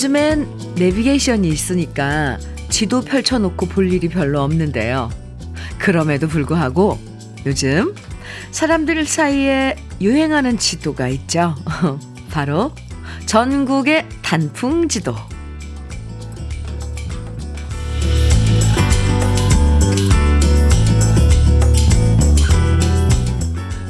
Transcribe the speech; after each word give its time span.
요즘엔 0.00 0.76
내비게이션이 0.76 1.46
있으니까 1.46 2.38
지도 2.70 3.02
펼쳐놓고 3.02 3.66
볼 3.66 3.92
일이 3.92 4.08
별로 4.08 4.40
없는데요. 4.40 5.10
그럼에도 5.78 6.26
불구하고 6.26 6.98
요즘 7.44 7.94
사람들 8.50 9.04
사이에 9.04 9.76
유행하는 10.00 10.56
지도가 10.56 11.08
있죠. 11.08 11.54
바로 12.32 12.72
전국의 13.26 14.08
단풍 14.22 14.88
지도. 14.88 15.14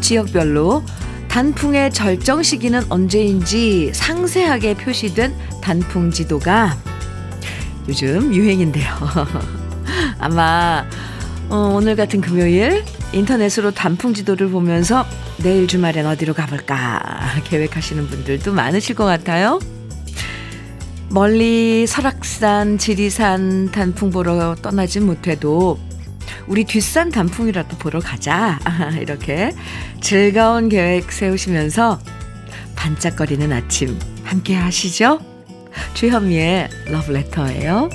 지역별로 0.00 0.82
단풍의 1.28 1.92
절정 1.92 2.42
시기는 2.42 2.82
언제인지 2.88 3.92
상세하게 3.94 4.74
표시된 4.74 5.32
단풍 5.70 6.10
지도가 6.10 6.76
요즘 7.86 8.34
유행인데요. 8.34 8.92
아마 10.18 10.84
어, 11.48 11.74
오늘 11.76 11.94
같은 11.94 12.20
금요일 12.20 12.84
인터넷으로 13.12 13.70
단풍 13.70 14.12
지도를 14.12 14.48
보면서 14.48 15.06
내일 15.36 15.68
주말엔 15.68 16.06
어디로 16.06 16.34
가볼까 16.34 17.20
계획하시는 17.44 18.04
분들도 18.08 18.52
많으실 18.52 18.96
것 18.96 19.04
같아요. 19.04 19.60
멀리 21.08 21.86
설악산, 21.86 22.76
지리산 22.76 23.70
단풍 23.70 24.10
보러 24.10 24.56
떠나진 24.56 25.06
못해도 25.06 25.78
우리 26.48 26.64
뒷산 26.64 27.12
단풍이라도 27.12 27.76
보러 27.76 28.00
가자. 28.00 28.58
이렇게 29.00 29.54
즐거운 30.00 30.68
계획 30.68 31.12
세우시면서 31.12 32.00
반짝거리는 32.74 33.52
아침 33.52 33.96
함께 34.24 34.56
하시죠? 34.56 35.29
주현미의 35.94 36.68
러브레터예요. 36.86 37.88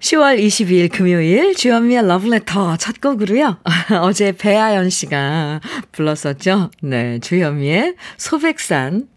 10월 0.00 0.38
22일 0.38 0.90
금요일 0.90 1.54
주현미의 1.54 2.06
러브레터 2.06 2.76
첫 2.76 3.00
곡으로요. 3.00 3.58
어제 4.00 4.32
배아연 4.32 4.90
씨가 4.90 5.60
불렀었죠. 5.92 6.70
네, 6.82 7.18
주현미의 7.18 7.96
소백산 8.16 9.08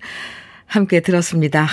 함께 0.66 1.00
들었습니다. 1.00 1.68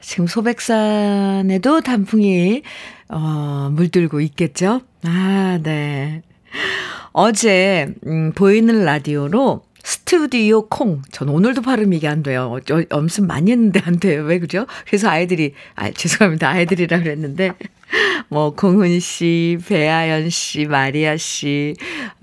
지금 0.00 0.26
소백산에도 0.26 1.80
단풍이 1.82 2.62
어, 3.08 3.68
물들고 3.72 4.20
있겠죠? 4.20 4.80
아, 5.04 5.58
네. 5.62 6.22
어제, 7.12 7.92
음, 8.06 8.32
보이는 8.32 8.84
라디오로 8.84 9.62
스튜디오 9.82 10.68
콩. 10.68 11.02
전 11.10 11.28
오늘도 11.28 11.62
발음이 11.62 11.96
이게 11.96 12.08
안 12.08 12.22
돼요. 12.22 12.58
어, 12.70 12.82
엄청 12.90 13.26
많이 13.26 13.50
했는데 13.50 13.80
안 13.84 13.98
돼요. 13.98 14.22
왜 14.24 14.38
그죠? 14.38 14.66
그래서 14.86 15.08
아이들이, 15.08 15.54
아, 15.74 15.90
죄송합니다. 15.90 16.48
아이들이라 16.48 17.00
그랬는데, 17.00 17.52
뭐, 18.28 18.54
공은 18.54 19.00
씨, 19.00 19.58
배아연 19.66 20.30
씨, 20.30 20.66
마리아 20.66 21.16
씨, 21.16 21.74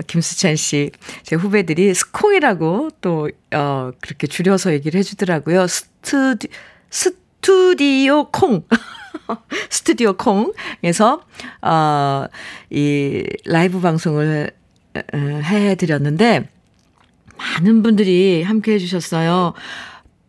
김수찬 0.07 0.55
씨, 0.55 0.91
제 1.23 1.35
후배들이 1.35 1.93
스콩이라고 1.93 2.89
또, 3.01 3.29
어, 3.53 3.91
그렇게 4.01 4.27
줄여서 4.27 4.73
얘기를 4.73 4.97
해주더라고요. 4.99 5.67
스튜디, 5.67 6.47
스튜디오 6.89 8.29
콩. 8.31 8.63
스튜디오 9.69 10.13
콩에서, 10.13 11.23
어, 11.61 12.25
이 12.69 13.23
라이브 13.45 13.81
방송을 13.81 14.51
해드렸는데, 15.13 16.49
많은 17.37 17.83
분들이 17.83 18.43
함께 18.43 18.73
해주셨어요. 18.73 19.53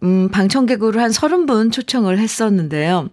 음, 0.02 0.28
방청객으로 0.30 1.00
한 1.00 1.10
30분 1.10 1.72
초청을 1.72 2.19
했었는데요. 2.19 3.08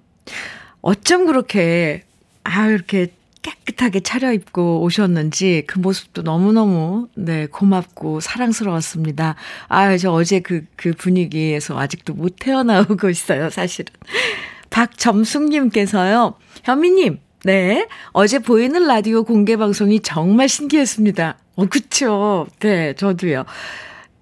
어쩜 0.82 1.26
그렇게, 1.26 2.04
아, 2.44 2.68
이렇게 2.68 3.12
깨끗하게 3.42 4.00
차려입고 4.00 4.82
오셨는지 4.82 5.64
그 5.68 5.80
모습도 5.80 6.24
너무너무, 6.24 7.08
네, 7.16 7.46
고맙고 7.48 8.20
사랑스러웠습니다. 8.20 9.36
아, 9.68 9.98
저 9.98 10.12
어제 10.12 10.40
그, 10.40 10.66
그 10.76 10.94
분위기에서 10.94 11.78
아직도 11.78 12.14
못 12.14 12.36
태어나오고 12.40 13.10
있어요, 13.10 13.50
사실은. 13.50 13.94
박점숙님께서요, 14.70 16.36
현미님, 16.64 17.20
네, 17.44 17.88
어제 18.12 18.40
보이는 18.40 18.88
라디오 18.88 19.24
공개 19.24 19.58
방송이 19.58 20.00
정말 20.02 20.50
신기했습니다. 20.50 21.38
어, 21.56 21.66
그쵸. 21.66 22.48
네, 22.60 22.94
저도요. 22.94 23.46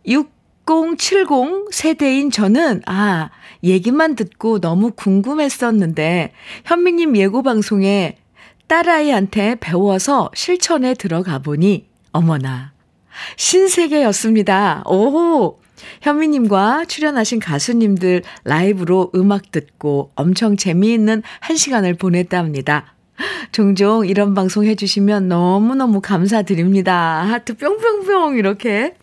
6070 0.05 1.71
세대인 1.71 2.29
저는, 2.31 2.81
아, 2.85 3.29
얘기만 3.63 4.16
듣고 4.16 4.59
너무 4.59 4.91
궁금했었는데, 4.91 6.33
현미님 6.66 7.17
예고방송에 7.17 8.17
딸아이한테 8.67 9.55
배워서 9.59 10.29
실천에 10.35 10.94
들어가 10.94 11.39
보니, 11.39 11.88
어머나, 12.11 12.73
신세계였습니다. 13.38 14.83
오! 14.85 15.59
현미님과 16.01 16.85
출연하신 16.85 17.39
가수님들 17.39 18.23
라이브로 18.44 19.11
음악 19.15 19.51
듣고 19.51 20.11
엄청 20.15 20.55
재미있는 20.55 21.23
한 21.39 21.57
시간을 21.57 21.95
보냈답니다. 21.95 22.94
종종 23.51 24.06
이런 24.06 24.34
방송 24.34 24.66
해주시면 24.66 25.28
너무너무 25.28 26.01
감사드립니다. 26.01 27.23
하트 27.23 27.56
뿅뿅뿅 27.57 28.38
이렇게. 28.38 28.95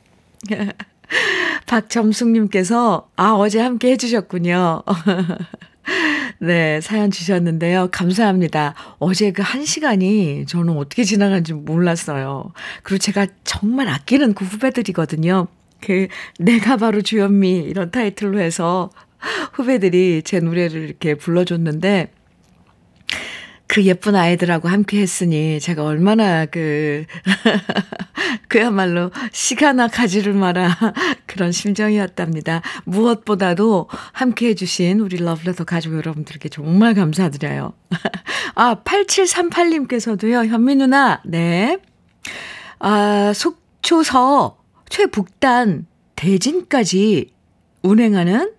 박점숙님께서, 1.67 3.09
아, 3.17 3.33
어제 3.33 3.61
함께 3.61 3.91
해주셨군요. 3.93 4.83
네, 6.39 6.81
사연 6.81 7.11
주셨는데요. 7.11 7.89
감사합니다. 7.91 8.75
어제 8.99 9.33
그 9.33 9.43
한 9.43 9.65
시간이 9.65 10.47
저는 10.47 10.77
어떻게 10.77 11.05
지나간지 11.05 11.53
몰랐어요. 11.55 12.53
그리고 12.83 12.99
제가 12.99 13.27
정말 13.45 13.89
아끼는 13.89 14.35
그 14.35 14.45
후배들이거든요. 14.45 15.49
그, 15.81 16.09
내가 16.39 16.77
바로 16.77 17.03
주현미 17.03 17.59
이런 17.59 17.91
타이틀로 17.91 18.39
해서 18.39 18.91
후배들이 19.55 20.23
제 20.25 20.41
노래를 20.41 20.83
이렇게 20.85 21.15
불러줬는데, 21.15 22.13
그 23.71 23.85
예쁜 23.85 24.17
아이들하고 24.17 24.67
함께 24.67 25.01
했으니 25.01 25.61
제가 25.61 25.85
얼마나 25.85 26.45
그, 26.45 27.05
그야말로 28.49 29.13
시가나 29.31 29.87
가지를 29.87 30.33
마라 30.33 30.77
그런 31.27 31.53
심정이었답니다. 31.53 32.63
무엇보다도 32.85 33.87
함께 34.11 34.49
해주신 34.49 34.99
우리 34.99 35.19
러브레터 35.19 35.63
가족 35.63 35.95
여러분들께 35.95 36.49
정말 36.49 36.95
감사드려요. 36.95 37.73
아, 38.57 38.75
8738님께서도요, 38.83 40.49
현미 40.49 40.75
누나, 40.75 41.23
네. 41.25 41.79
아, 42.81 43.33
속초서 43.33 44.59
최북단 44.89 45.87
대진까지 46.17 47.33
운행하는, 47.83 48.53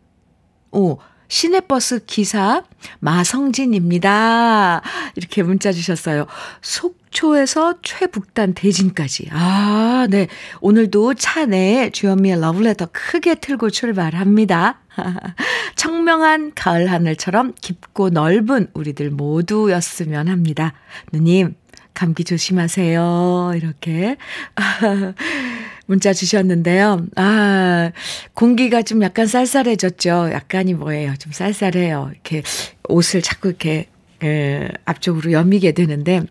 오, 0.72 1.00
시내버스 1.32 2.04
기사 2.08 2.64
마성진입니다. 3.00 4.82
이렇게 5.16 5.44
문자 5.44 5.72
주셨어요. 5.72 6.26
속초에서 6.62 7.76
최북단 7.82 8.54
대진까지. 8.54 9.30
아, 9.32 10.08
네. 10.10 10.28
오늘도 10.60 11.14
차 11.14 11.46
내에 11.46 11.90
주현미의 11.92 12.42
러브레터 12.42 12.90
크게 12.92 13.36
틀고 13.36 13.70
출발합니다. 13.70 14.82
청명한 15.78 16.52
가을 16.54 16.92
하늘처럼 16.92 17.54
깊고 17.62 18.10
넓은 18.10 18.68
우리들 18.74 19.10
모두였으면 19.10 20.28
합니다. 20.28 20.74
누님, 21.14 21.56
감기 21.94 22.26
조심하세요. 22.26 23.54
이렇게. 23.56 24.18
문자 25.92 26.14
주셨는데요. 26.14 27.06
아, 27.18 27.92
공기가 28.34 28.82
좀 28.82 29.04
약간 29.04 29.28
쌀쌀해졌죠. 29.28 30.30
약간이 30.32 30.74
뭐예요? 30.74 31.14
좀 31.20 31.34
쌀쌀해요. 31.34 32.12
이렇게 32.14 32.44
옷을 32.88 33.22
자꾸 33.22 33.50
이렇게, 33.50 33.88
에, 34.24 34.70
앞쪽으로 34.86 35.34
여미게 35.34 35.74
되는데, 35.74 36.22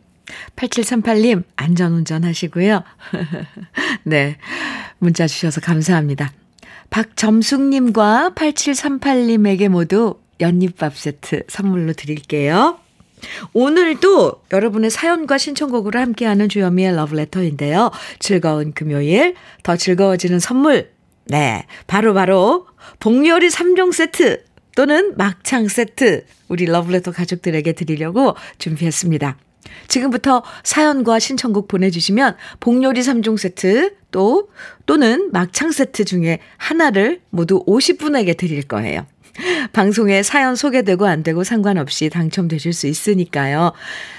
8738님, 0.56 1.44
안전운전 1.56 2.24
하시고요. 2.24 2.82
네. 4.04 4.38
문자 4.98 5.26
주셔서 5.26 5.60
감사합니다. 5.60 6.32
박점숙님과 6.88 8.32
8738님에게 8.34 9.68
모두 9.68 10.18
연잎밥 10.40 10.96
세트 10.96 11.42
선물로 11.48 11.92
드릴게요. 11.92 12.78
오늘도 13.52 14.43
여러분의 14.52 14.90
사연과 14.90 15.38
신청곡으로 15.38 15.99
함께하는 15.99 16.49
주현미의 16.49 16.96
러브레터인데요. 16.96 17.90
즐거운 18.19 18.72
금요일, 18.72 19.34
더 19.62 19.76
즐거워지는 19.76 20.38
선물. 20.38 20.90
네, 21.26 21.67
바로바로 21.87 22.14
바로 22.14 22.67
복요리 22.99 23.49
3종 23.49 23.93
세트 23.93 24.44
또는 24.75 25.14
막창 25.17 25.69
세트 25.69 26.25
우리 26.49 26.64
러브레터 26.64 27.12
가족들에게 27.12 27.72
드리려고 27.72 28.34
준비했습니다. 28.58 29.37
지금부터 29.88 30.43
사연과 30.64 31.19
신청곡 31.19 31.69
보내주시면 31.69 32.37
복요리 32.61 33.00
3종 33.00 33.38
세트 33.38 33.96
또 34.11 34.49
또는 34.87 35.31
막창 35.32 35.70
세트 35.70 36.05
중에 36.05 36.40
하나를 36.56 37.20
모두 37.31 37.64
50분에게 37.67 38.37
드릴 38.37 38.62
거예요. 38.62 39.06
방송에 39.73 40.23
사연 40.23 40.56
소개되고 40.56 41.06
안 41.06 41.23
되고 41.23 41.44
상관없이 41.44 42.09
당첨되실 42.09 42.73
수 42.73 42.87
있으니까요. 42.87 43.73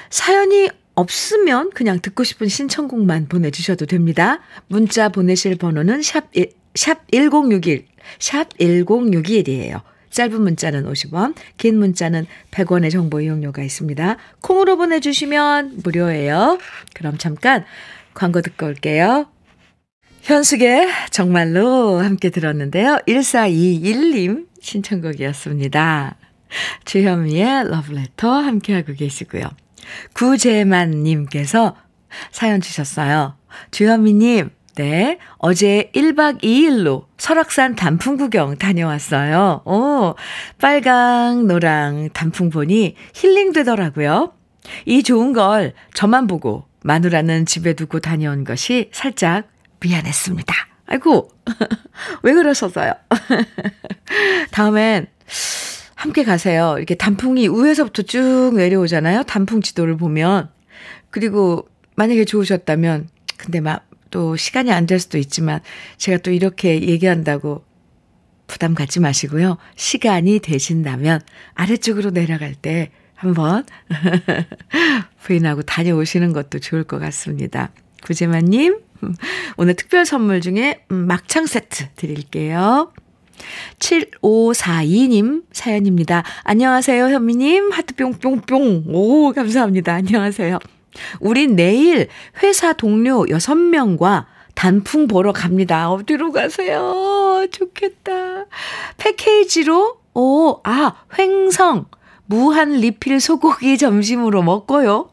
사연이 0.10 0.70
없으면 0.96 1.72
그냥 1.72 2.00
듣고 2.02 2.24
싶은 2.24 2.48
신청곡만 2.48 3.28
보내주셔도 3.28 3.86
됩니다. 3.86 4.40
문자 4.68 5.10
보내실 5.10 5.56
번호는 5.58 6.02
샵, 6.02 6.30
샵 6.76 7.10
1061, 7.12 7.86
샵 8.20 8.50
1061이에요. 8.58 9.82
짧은 10.12 10.42
문자는 10.42 10.84
50원, 10.92 11.36
긴 11.58 11.80
문자는 11.80 12.26
100원의 12.52 12.92
정보 12.92 13.22
이용료가 13.22 13.64
있습니다. 13.64 14.18
콩으로 14.42 14.76
보내주시면 14.78 15.80
무료예요. 15.84 16.60
그럼 16.94 17.18
잠깐 17.18 17.64
광고 18.14 18.42
듣고 18.42 18.66
올게요. 18.66 19.28
현숙의 20.24 20.90
정말로 21.10 22.00
함께 22.00 22.30
들었는데요. 22.30 23.00
1421님 23.08 24.51
신청곡이었습니다. 24.62 26.16
주현미의 26.86 27.70
러브레터 27.70 28.32
함께하고 28.32 28.94
계시고요. 28.94 29.44
구재만님께서 30.14 31.76
사연 32.32 32.62
주셨어요. 32.62 33.36
주현미님, 33.72 34.50
네. 34.76 35.20
어제 35.38 35.92
1박 35.94 36.42
2일로 36.42 37.06
설악산 37.18 37.76
단풍 37.76 38.18
구경 38.18 38.58
다녀왔어요. 38.58 39.62
오, 39.66 40.16
빨강, 40.60 41.48
노랑 41.48 42.10
단풍 42.14 42.50
보니 42.50 42.96
힐링 43.14 43.52
되더라고요. 43.54 44.34
이 44.86 45.04
좋은 45.04 45.34
걸 45.34 45.74
저만 45.94 46.28
보고 46.28 46.66
마누라는 46.84 47.46
집에 47.46 47.74
두고 47.74 48.00
다녀온 48.00 48.44
것이 48.44 48.90
살짝 48.94 49.48
미안했습니다. 49.80 50.71
아이고, 50.92 51.30
왜 52.24 52.34
그러셨어요? 52.34 52.94
다음엔 54.52 55.08
함께 55.96 56.24
가세요. 56.24 56.76
이렇게 56.78 56.96
단풍이 56.96 57.48
위에서부터 57.48 58.04
쭉 58.04 58.54
내려오잖아요. 58.56 59.24
단풍 59.24 59.62
지도를 59.62 59.98
보면. 59.98 60.50
그리고 61.10 61.68
만약에 61.96 62.26
좋으셨다면, 62.26 63.10
근데 63.38 63.60
막 63.60 63.92
또 64.12 64.36
시간이 64.36 64.72
안 64.72 64.86
될 64.86 65.00
수도 65.00 65.18
있지만, 65.18 65.62
제가 65.98 66.18
또 66.20 66.32
이렇게 66.32 66.82
얘기한다고 66.82 67.64
부담 68.46 68.76
갖지 68.76 69.00
마시고요. 69.00 69.58
시간이 69.78 70.40
되신다면 70.40 71.22
아래쪽으로 71.54 72.12
내려갈 72.12 72.54
때 72.54 72.92
한번 73.16 73.66
부인하고 75.24 75.62
다녀오시는 75.62 76.34
것도 76.34 76.60
좋을 76.60 76.84
것 76.84 77.00
같습니다. 77.00 77.72
구재만님, 78.06 78.80
오늘 79.58 79.76
특별 79.76 80.06
선물 80.06 80.42
중에 80.42 80.86
막창 80.88 81.46
세트 81.46 81.90
드릴게요. 81.96 82.92
7542님 83.80 85.44
사연입니다. 85.52 86.24
안녕하세요, 86.44 87.06
현미님. 87.06 87.72
하트 87.72 87.96
뿅뿅뿅. 87.96 88.86
오, 88.90 89.34
감사합니다. 89.34 89.94
안녕하세요. 89.94 90.60
우린 91.20 91.56
내일 91.56 92.08
회사 92.44 92.74
동료 92.74 93.26
6명과 93.26 94.26
단풍 94.54 95.08
보러 95.08 95.32
갑니다. 95.32 95.90
어디로 95.90 96.32
가세요? 96.32 97.48
좋겠다. 97.52 98.46
패키지로, 98.98 99.98
오, 100.14 100.60
아, 100.64 100.94
횡성, 101.18 101.86
무한 102.26 102.74
리필 102.74 103.20
소고기 103.20 103.78
점심으로 103.78 104.44
먹고요. 104.44 105.11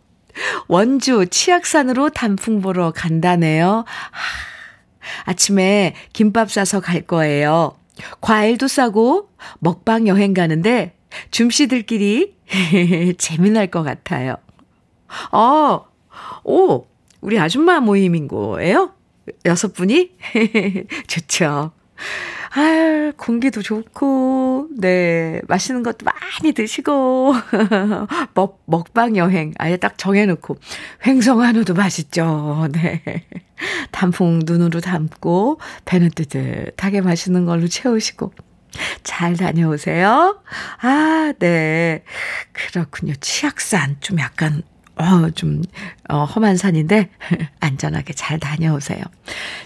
원주 0.68 1.26
치악산으로 1.30 2.10
단풍 2.10 2.60
보러 2.60 2.90
간다네요. 2.90 3.84
하, 3.86 4.22
아침에 5.24 5.94
김밥 6.12 6.50
싸서 6.50 6.80
갈 6.80 7.02
거예요. 7.02 7.76
과일도 8.20 8.68
싸고 8.68 9.30
먹방 9.58 10.06
여행 10.06 10.34
가는데 10.34 10.94
줌씨들끼리 11.30 12.36
재미날 13.18 13.68
것 13.68 13.82
같아요. 13.82 14.36
어, 15.32 15.84
오, 16.44 16.86
우리 17.20 17.38
아줌마 17.38 17.80
모임인 17.80 18.28
거예요? 18.28 18.92
여섯 19.44 19.72
분이? 19.74 20.12
좋죠. 21.06 21.72
아, 22.54 23.12
공기도 23.16 23.62
좋고, 23.62 24.68
네, 24.78 25.40
맛있는 25.48 25.82
것도 25.82 26.04
많이 26.04 26.52
드시고, 26.52 27.34
먹, 28.34 28.62
먹방 28.66 29.16
여행 29.16 29.52
아예 29.58 29.76
딱 29.76 29.98
정해놓고, 29.98 30.56
횡성 31.06 31.42
한우도 31.42 31.74
맛있죠. 31.74 32.68
네. 32.72 33.02
단풍 33.90 34.40
눈으로 34.44 34.80
담고, 34.80 35.60
배는 35.84 36.10
뜨뜻하게 36.14 37.02
맛있는 37.02 37.44
걸로 37.44 37.68
채우시고, 37.68 38.32
잘 39.02 39.36
다녀오세요. 39.36 40.40
아, 40.80 41.32
네. 41.38 42.04
그렇군요. 42.52 43.14
치악산 43.20 43.96
좀 44.00 44.18
약간 44.20 44.62
어, 44.98 45.30
좀, 45.30 45.62
어, 46.08 46.24
험한 46.24 46.56
산인데, 46.56 47.08
안전하게 47.60 48.12
잘 48.14 48.38
다녀오세요. 48.38 49.02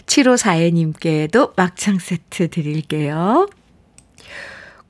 7542님께도 0.06 1.56
막창 1.56 1.98
세트 1.98 2.50
드릴게요. 2.50 3.48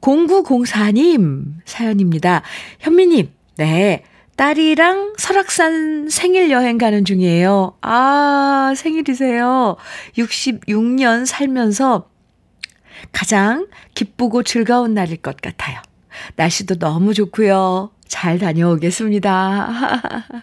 0904님 0.01 1.45
사연입니다. 1.65 2.43
현미님, 2.81 3.31
네. 3.57 4.05
딸이랑 4.37 5.15
설악산 5.19 6.09
생일 6.09 6.51
여행 6.51 6.79
가는 6.79 7.05
중이에요. 7.05 7.77
아, 7.83 8.73
생일이세요. 8.77 9.77
66년 10.17 11.27
살면서 11.27 12.09
가장 13.13 13.69
기쁘고 13.95 14.43
즐거운 14.43 14.95
날일 14.95 15.19
것 15.19 15.37
같아요. 15.41 15.81
날씨도 16.37 16.77
너무 16.77 17.15
좋고요. 17.15 17.91
잘 18.13 18.39
다녀오겠습니다. 18.39 19.71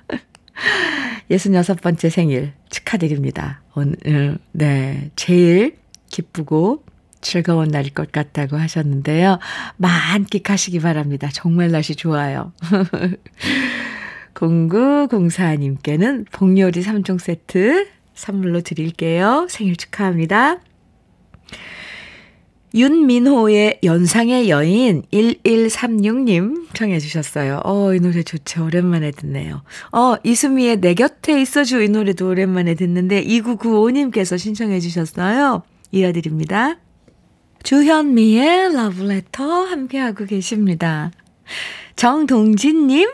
66번째 1.30 2.10
생일 2.10 2.54
축하드립니다. 2.72 3.62
오늘, 3.76 4.40
네. 4.52 5.12
제일 5.16 5.78
기쁘고 6.08 6.84
즐거운 7.22 7.68
날일 7.68 7.94
것 7.94 8.12
같다고 8.12 8.58
하셨는데요. 8.58 9.38
만끽하시기 9.78 10.80
바랍니다. 10.80 11.30
정말 11.32 11.70
날씨 11.70 11.96
좋아요. 11.96 12.54
0904님께는 14.34 16.26
복요리 16.32 16.82
3종 16.82 17.20
세트 17.20 17.88
선물로 18.16 18.62
드릴게요. 18.62 19.46
생일 19.48 19.76
축하합니다. 19.76 20.58
윤민호의 22.74 23.80
연상의 23.84 24.50
여인 24.50 25.04
1136님 25.12 26.68
청해 26.74 27.00
주셨어요. 27.00 27.62
어, 27.66 27.94
이 27.94 28.00
노래 28.00 28.22
좋죠. 28.24 28.66
오랜만에 28.66 29.12
듣네요. 29.12 29.64
어, 29.92 30.16
이수미의 30.24 30.78
내 30.78 30.94
곁에 30.94 31.42
있어줘 31.42 31.82
이 31.82 31.90
노래도 31.90 32.30
오랜만에 32.30 32.76
듣는데 32.76 33.24
2995님께서 33.26 34.38
신청해 34.38 34.80
주셨어요. 34.80 35.64
이어드립니다. 35.92 36.78
주현미의 37.64 38.74
러브레터 38.74 39.44
함께하고 39.44 40.26
계십니다. 40.26 41.12
정동진님 41.96 43.10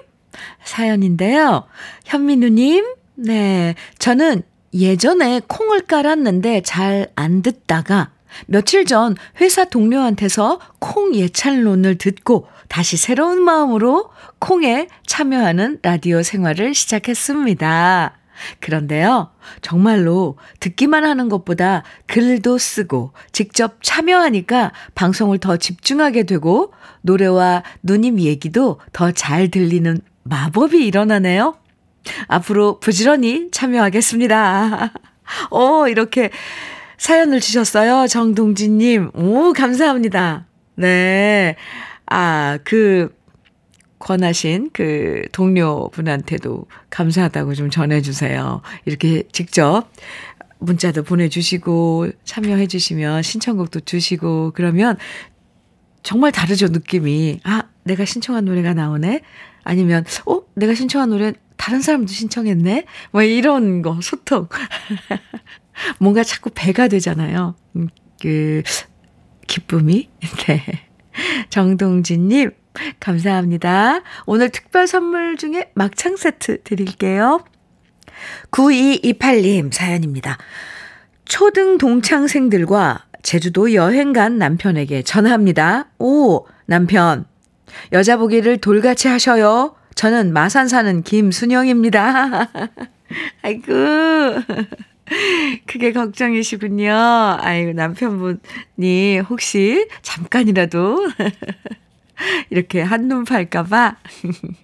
사연인데요. 0.63 1.63
현민우님, 2.05 2.85
네. 3.15 3.75
저는 3.99 4.43
예전에 4.73 5.41
콩을 5.47 5.81
깔았는데 5.81 6.61
잘 6.61 7.07
안 7.15 7.41
듣다가 7.41 8.11
며칠 8.47 8.85
전 8.85 9.15
회사 9.41 9.65
동료한테서 9.65 10.59
콩 10.79 11.15
예찬론을 11.15 11.97
듣고 11.97 12.47
다시 12.67 12.97
새로운 12.97 13.43
마음으로 13.43 14.09
콩에 14.39 14.87
참여하는 15.05 15.79
라디오 15.81 16.23
생활을 16.23 16.73
시작했습니다. 16.73 18.17
그런데요, 18.59 19.31
정말로 19.61 20.37
듣기만 20.59 21.05
하는 21.05 21.29
것보다 21.29 21.83
글도 22.07 22.57
쓰고 22.57 23.11
직접 23.31 23.77
참여하니까 23.81 24.73
방송을 24.93 25.37
더 25.37 25.55
집중하게 25.57 26.23
되고 26.23 26.73
노래와 27.01 27.63
누님 27.83 28.19
얘기도 28.19 28.79
더 28.91 29.11
잘 29.11 29.49
들리는 29.49 30.01
마법이 30.23 30.85
일어나네요. 30.85 31.55
앞으로 32.27 32.79
부지런히 32.79 33.49
참여하겠습니다. 33.51 34.93
어, 35.51 35.87
이렇게 35.87 36.29
사연을 36.97 37.39
주셨어요. 37.39 38.07
정동진님. 38.07 39.11
오, 39.13 39.53
감사합니다. 39.53 40.47
네. 40.75 41.55
아, 42.05 42.59
그, 42.63 43.13
권하신 43.99 44.69
그 44.73 45.23
동료분한테도 45.31 46.67
감사하다고 46.89 47.55
좀 47.55 47.69
전해주세요. 47.69 48.61
이렇게 48.85 49.23
직접 49.31 49.89
문자도 50.59 51.03
보내주시고, 51.03 52.09
참여해주시면 52.23 53.23
신청곡도 53.23 53.81
주시고, 53.81 54.51
그러면 54.55 54.97
정말 56.03 56.31
다르죠, 56.31 56.67
느낌이. 56.67 57.39
아, 57.43 57.63
내가 57.83 58.05
신청한 58.05 58.45
노래가 58.45 58.73
나오네? 58.73 59.21
아니면, 59.63 60.05
어? 60.27 60.41
내가 60.55 60.75
신청한 60.75 61.09
노래 61.09 61.33
다른 61.57 61.81
사람도 61.81 62.11
신청했네? 62.11 62.85
뭐 63.11 63.23
이런 63.23 63.81
거, 63.81 63.99
소통. 64.01 64.47
뭔가 65.99 66.23
자꾸 66.23 66.49
배가 66.53 66.87
되잖아요. 66.87 67.55
음, 67.75 67.89
그, 68.21 68.63
기쁨이. 69.47 70.09
네. 70.47 70.63
정동진님, 71.49 72.51
감사합니다. 72.99 74.01
오늘 74.25 74.49
특별 74.49 74.87
선물 74.87 75.37
중에 75.37 75.71
막창 75.75 76.17
세트 76.17 76.63
드릴게요. 76.63 77.43
9228님 78.51 79.73
사연입니다. 79.73 80.37
초등 81.25 81.77
동창생들과 81.77 83.05
제주도 83.23 83.73
여행 83.73 84.13
간 84.13 84.37
남편에게 84.37 85.01
전화합니다. 85.01 85.89
오, 85.99 86.45
남편. 86.65 87.25
여자 87.91 88.17
보기를 88.17 88.59
돌같이 88.59 89.07
하셔요. 89.07 89.75
저는 89.95 90.33
마산 90.33 90.67
사는 90.67 91.01
김순영입니다. 91.01 92.49
아이고. 93.41 93.73
그게 95.65 95.91
걱정이시군요. 95.91 96.93
아이고, 97.39 97.73
남편분이 97.73 99.19
혹시 99.29 99.87
잠깐이라도 100.01 101.07
이렇게 102.49 102.81
한눈 102.81 103.25
팔까봐. 103.25 103.97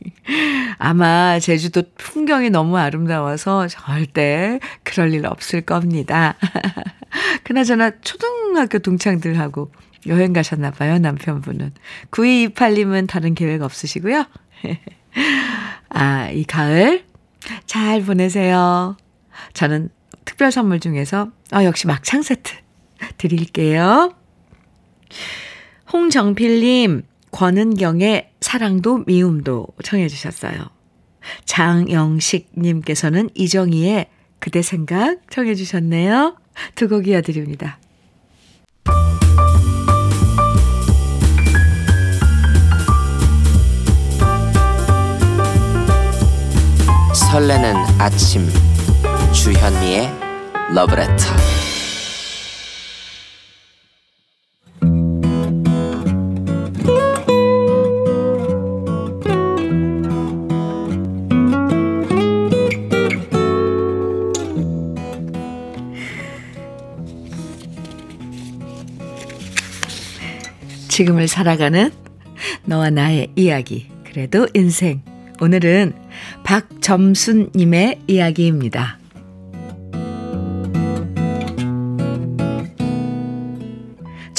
아마 0.77 1.39
제주도 1.39 1.83
풍경이 1.97 2.49
너무 2.49 2.77
아름다워서 2.77 3.67
절대 3.67 4.59
그럴 4.83 5.13
일 5.13 5.25
없을 5.25 5.61
겁니다. 5.61 6.35
그나저나 7.43 7.91
초등학교 8.01 8.79
동창들하고 8.79 9.71
여행 10.07 10.33
가셨나봐요, 10.33 10.99
남편분은. 10.99 11.73
9228님은 12.11 13.07
다른 13.07 13.35
계획 13.35 13.61
없으시고요. 13.61 14.25
아, 15.89 16.29
이 16.29 16.43
가을 16.45 17.03
잘 17.65 18.01
보내세요. 18.01 18.97
저는 19.53 19.89
특별 20.31 20.49
선물 20.49 20.79
중에서, 20.79 21.29
아, 21.51 21.65
역시 21.65 21.87
막창 21.87 22.21
세트 22.21 22.53
드릴게요. 23.17 24.13
홍정필님, 25.91 27.03
권은경의 27.31 28.31
사랑도 28.39 29.03
미움도 29.07 29.67
청해 29.83 30.07
주셨어요. 30.07 30.53
장영식님께서는 31.43 33.29
이정희의 33.35 34.07
그대 34.39 34.61
생각 34.61 35.17
청해 35.29 35.53
주셨네요. 35.55 36.37
두 36.75 36.87
곡 36.87 37.07
이어드립니다. 37.09 37.77
설레는 47.13 47.75
아침 47.99 48.47
주현미의 49.33 50.11
러브레터 50.75 51.25
지금을 70.89 71.27
살아가는 71.27 71.91
너와 72.65 72.89
나의 72.89 73.31
이야기. 73.35 73.87
그래도 74.03 74.47
인생. 74.53 75.01
오늘은 75.39 75.93
박점순님의 76.43 78.01
이야기입니다. 78.07 79.00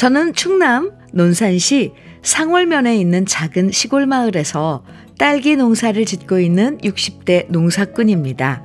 저는 0.02 0.34
충남 0.34 0.90
논산시 1.12 1.92
상월면에 2.22 2.96
있는 2.96 3.24
작은 3.24 3.70
시골 3.70 4.06
마을에서 4.06 4.84
딸기 5.16 5.54
농사를 5.54 6.04
짓고 6.04 6.40
있는 6.40 6.78
60대 6.78 7.48
농사꾼입니다. 7.52 8.64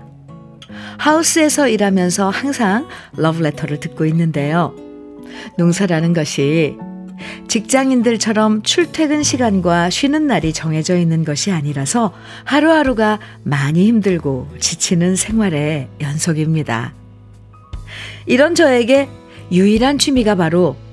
하우스에서 0.98 1.67
일하면서 1.67 2.32
항상 2.32 2.88
러브레터를 3.17 3.79
듣고 3.79 4.08
있는데요. 4.08 4.75
농사라는 5.60 6.13
것이 6.13 6.75
직장인들처럼 7.48 8.63
출퇴근 8.63 9.22
시간과 9.22 9.91
쉬는 9.91 10.25
날이 10.25 10.51
정해져 10.53 10.98
있는 10.98 11.24
것이 11.24 11.51
아니라서 11.51 12.15
하루하루가 12.46 13.20
많이 13.44 13.86
힘들고 13.86 14.56
지치는 14.60 15.15
생활의 15.15 15.88
연속입니다. 16.01 16.96
이런 18.25 18.56
저에게 18.56 19.08
유일한 19.51 20.00
취미가 20.00 20.34
바로 20.34 20.75
합 20.75 20.87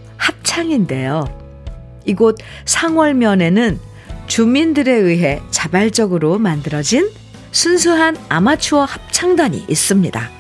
창인데요. 0.55 1.25
이곳 2.05 2.39
상월면에는 2.65 3.81
주민들에 4.29 4.93
의해 4.93 5.43
자발적으로 5.51 6.39
만들어진 6.39 7.11
순수한 7.51 8.17
아마추어 8.29 8.85
합창단이 8.85 9.65
있습니다. 9.67 10.31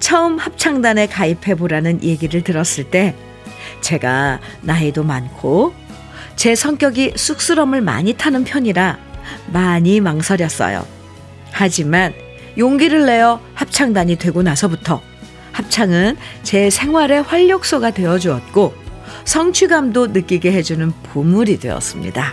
처음 0.00 0.38
합창단에 0.38 1.08
가입해보라는 1.08 2.04
얘기를 2.04 2.42
들었을 2.42 2.84
때 2.84 3.14
제가 3.82 4.40
나이도 4.62 5.04
많고 5.04 5.74
제 6.36 6.54
성격이 6.54 7.12
쑥스럼을 7.16 7.82
많이 7.82 8.14
타는 8.14 8.44
편이라 8.44 8.98
많이 9.52 10.00
망설였어요. 10.00 10.86
하지만 11.52 12.14
용기를 12.56 13.04
내어 13.04 13.42
합창단이 13.52 14.16
되고 14.16 14.42
나서부터 14.42 15.02
합창은 15.52 16.16
제 16.42 16.70
생활의 16.70 17.22
활력소가 17.24 17.90
되어 17.90 18.18
주었고 18.18 18.85
성취감도 19.26 20.08
느끼게 20.08 20.52
해주는 20.52 20.92
보물이 21.02 21.58
되었습니다. 21.58 22.32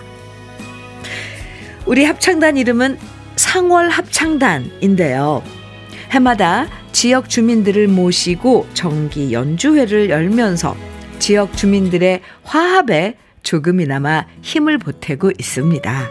우리 1.86 2.06
합창단 2.06 2.56
이름은 2.56 2.98
상월 3.36 3.90
합창단인데요. 3.90 5.44
해마다 6.12 6.68
지역 6.92 7.28
주민들을 7.28 7.88
모시고 7.88 8.68
정기 8.74 9.34
연주회를 9.34 10.10
열면서 10.10 10.78
지역 11.20 11.58
주민들의 11.58 12.22
화합에 12.44 13.18
조금이나마 13.42 14.26
힘을 14.42 14.78
보태고 14.78 15.32
있습니다. 15.38 16.10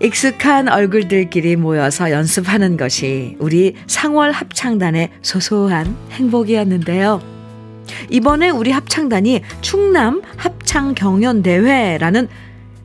익숙한 0.00 0.68
얼굴들끼리 0.68 1.56
모여서 1.56 2.12
연습하는 2.12 2.76
것이 2.76 3.36
우리 3.40 3.74
상월 3.88 4.30
합창단의 4.30 5.10
소소한 5.22 5.96
행복이었는데요. 6.12 7.37
이번에 8.10 8.50
우리 8.50 8.70
합창단이 8.70 9.42
충남 9.60 10.22
합창 10.36 10.94
경연 10.94 11.42
대회라는 11.42 12.28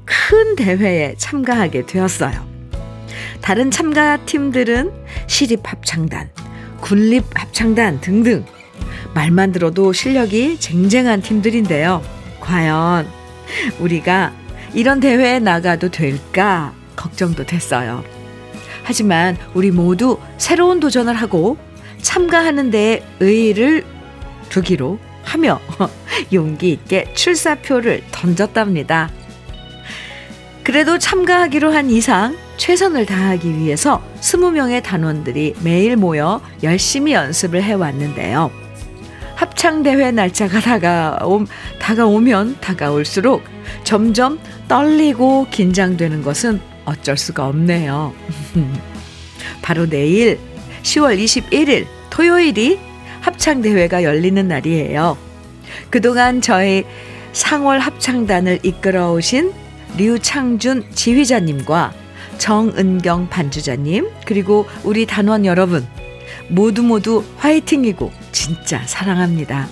큰 0.06 0.56
대회에 0.56 1.16
참가하게 1.18 1.86
되었어요. 1.86 2.46
다른 3.42 3.72
참가 3.72 4.18
팀들은 4.26 4.92
시립 5.28 5.62
합창단, 5.64 6.30
군립 6.82 7.26
합창단 7.34 8.02
등등 8.02 8.46
말만 9.14 9.52
들어도 9.52 9.94
실력이 9.94 10.60
쟁쟁한 10.60 11.22
팀들인데요. 11.22 12.02
과연 12.40 13.08
우리가 13.80 14.34
이런 14.74 15.00
대회에 15.00 15.40
나가도 15.40 15.90
될까 15.90 16.74
걱정도 16.96 17.46
됐어요. 17.46 18.04
하지만 18.84 19.38
우리 19.54 19.72
모두 19.72 20.18
새로운 20.38 20.80
도전을 20.80 21.14
하고 21.14 21.58
참가하는 22.02 22.72
데 22.72 23.06
의의를 23.20 23.86
두기로 24.50 25.00
하며 25.24 25.60
용기 26.34 26.72
있게 26.72 27.14
출사표를 27.14 28.04
던졌답니다. 28.12 29.10
그래도 30.64 30.98
참가하기로 30.98 31.74
한 31.74 31.90
이상 31.90 32.38
최선을 32.58 33.06
다하기 33.06 33.58
위해서 33.58 34.02
20명의 34.22 34.82
단원들이 34.82 35.56
매일 35.62 35.98
모여 35.98 36.42
열심히 36.62 37.14
연습을 37.14 37.62
해왔는데요. 37.62 38.52
합창대회 39.36 40.12
날짜가 40.12 40.62
다가오, 40.62 41.46
다가오면 41.80 42.58
다가올수록 42.62 43.44
점점 43.84 44.40
떨리고 44.68 45.48
긴장되는 45.50 46.22
것은 46.22 46.62
어쩔 46.86 47.18
수가 47.18 47.48
없네요. 47.48 48.14
바로 49.62 49.90
내일 49.90 50.40
10월 50.84 51.22
21일 51.22 51.88
토요일이 52.10 52.80
합창대회가 53.24 54.04
열리는 54.04 54.48
날이에요. 54.48 55.18
그동안 55.90 56.42
저희 56.42 56.84
상월 57.32 57.80
합창단을 57.80 58.60
이끌어 58.64 59.14
오신 59.14 59.52
류창준 59.98 60.86
지휘자님과 60.94 61.94
정은경 62.38 63.30
반주자님, 63.30 64.10
그리고 64.26 64.66
우리 64.84 65.06
단원 65.06 65.46
여러분, 65.46 65.88
모두 66.50 66.84
모두 66.84 67.24
화이팅이고 67.38 68.12
진짜 68.32 68.82
사랑합니다. 68.86 69.68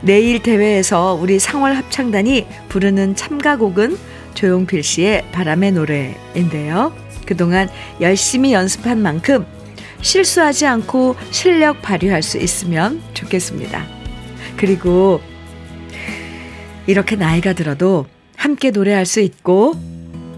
내일 0.00 0.42
대회에서 0.42 1.14
우리 1.14 1.38
상월 1.38 1.76
합창단이 1.76 2.46
부르는 2.68 3.14
참가곡은 3.14 3.96
조용필 4.34 4.82
씨의 4.82 5.30
바람의 5.32 5.72
노래인데요. 5.72 6.92
그동안 7.24 7.68
열심히 8.00 8.52
연습한 8.52 9.00
만큼 9.00 9.46
실수하지 10.00 10.66
않고 10.66 11.16
실력 11.30 11.82
발휘할 11.82 12.22
수 12.22 12.38
있으면 12.38 13.02
좋겠습니다. 13.14 13.84
그리고 14.56 15.20
이렇게 16.86 17.16
나이가 17.16 17.52
들어도 17.52 18.06
함께 18.36 18.70
노래할 18.70 19.06
수 19.06 19.20
있고 19.20 19.74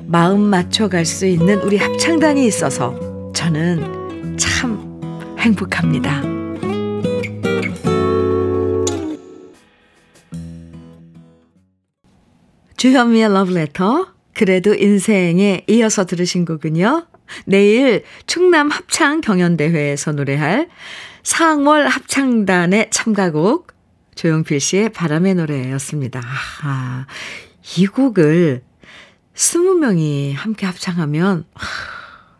마음 0.06 0.40
맞춰갈 0.40 1.04
수 1.04 1.26
있는 1.26 1.60
우리 1.60 1.76
합창단이 1.76 2.46
있어서 2.46 3.32
저는 3.34 4.36
참 4.38 5.36
행복합니다. 5.38 6.22
주현미의 12.78 13.32
러브레터 13.32 14.06
그래도 14.34 14.72
인생에 14.72 15.64
이어서 15.66 16.06
들으신 16.06 16.44
곡은요. 16.44 17.07
내일 17.44 18.04
충남 18.26 18.70
합창 18.70 19.20
경연대회에서 19.20 20.12
노래할 20.12 20.68
상월 21.22 21.88
합창단의 21.88 22.90
참가곡 22.90 23.72
조용필 24.14 24.60
씨의 24.60 24.88
바람의 24.90 25.36
노래였습니다. 25.36 26.20
아, 26.62 27.06
이 27.76 27.86
곡을 27.86 28.62
스무 29.34 29.74
명이 29.74 30.32
함께 30.32 30.66
합창하면 30.66 31.44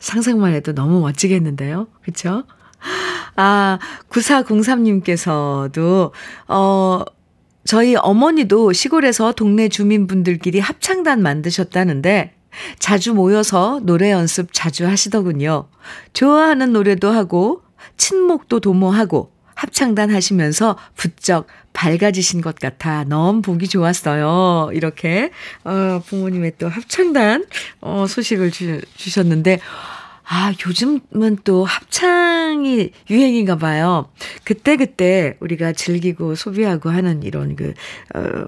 상상만 0.00 0.54
해도 0.54 0.75
너무 0.75 1.00
멋지겠는데요. 1.00 1.87
그쵸? 2.02 2.45
아, 3.37 3.78
9403님께서도, 4.09 6.11
어, 6.49 7.04
저희 7.64 7.95
어머니도 7.95 8.73
시골에서 8.73 9.33
동네 9.33 9.68
주민분들끼리 9.68 10.59
합창단 10.59 11.23
만드셨다는데 11.23 12.38
자주 12.78 13.14
모여서 13.14 13.80
노래 13.82 14.10
연습 14.10 14.52
자주 14.52 14.86
하시더군요. 14.86 15.68
좋아하는 16.12 16.72
노래도 16.72 17.10
하고 17.10 17.62
친목도 17.96 18.60
도모하고 18.60 19.32
합창단 19.54 20.10
하시면서 20.10 20.78
부쩍 20.94 21.48
밝아지신 21.72 22.40
것 22.40 22.56
같아 22.56 23.04
너무 23.04 23.42
보기 23.42 23.68
좋았어요. 23.68 24.70
이렇게 24.72 25.30
어, 25.64 26.00
부모님의 26.06 26.54
또 26.58 26.68
합창단 26.68 27.46
어, 27.80 28.06
소식을 28.06 28.50
주, 28.52 28.80
주셨는데 28.96 29.58
아, 30.30 30.52
요즘은 30.66 31.38
또 31.44 31.64
합창이 31.64 32.90
유행인가 33.08 33.56
봐요. 33.56 34.10
그때그때 34.44 35.38
우리가 35.40 35.72
즐기고 35.72 36.34
소비하고 36.34 36.90
하는 36.90 37.22
이런 37.22 37.56
그, 37.56 37.72
어, 38.14 38.46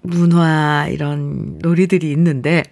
문화, 0.00 0.88
이런 0.90 1.58
놀이들이 1.58 2.10
있는데, 2.12 2.62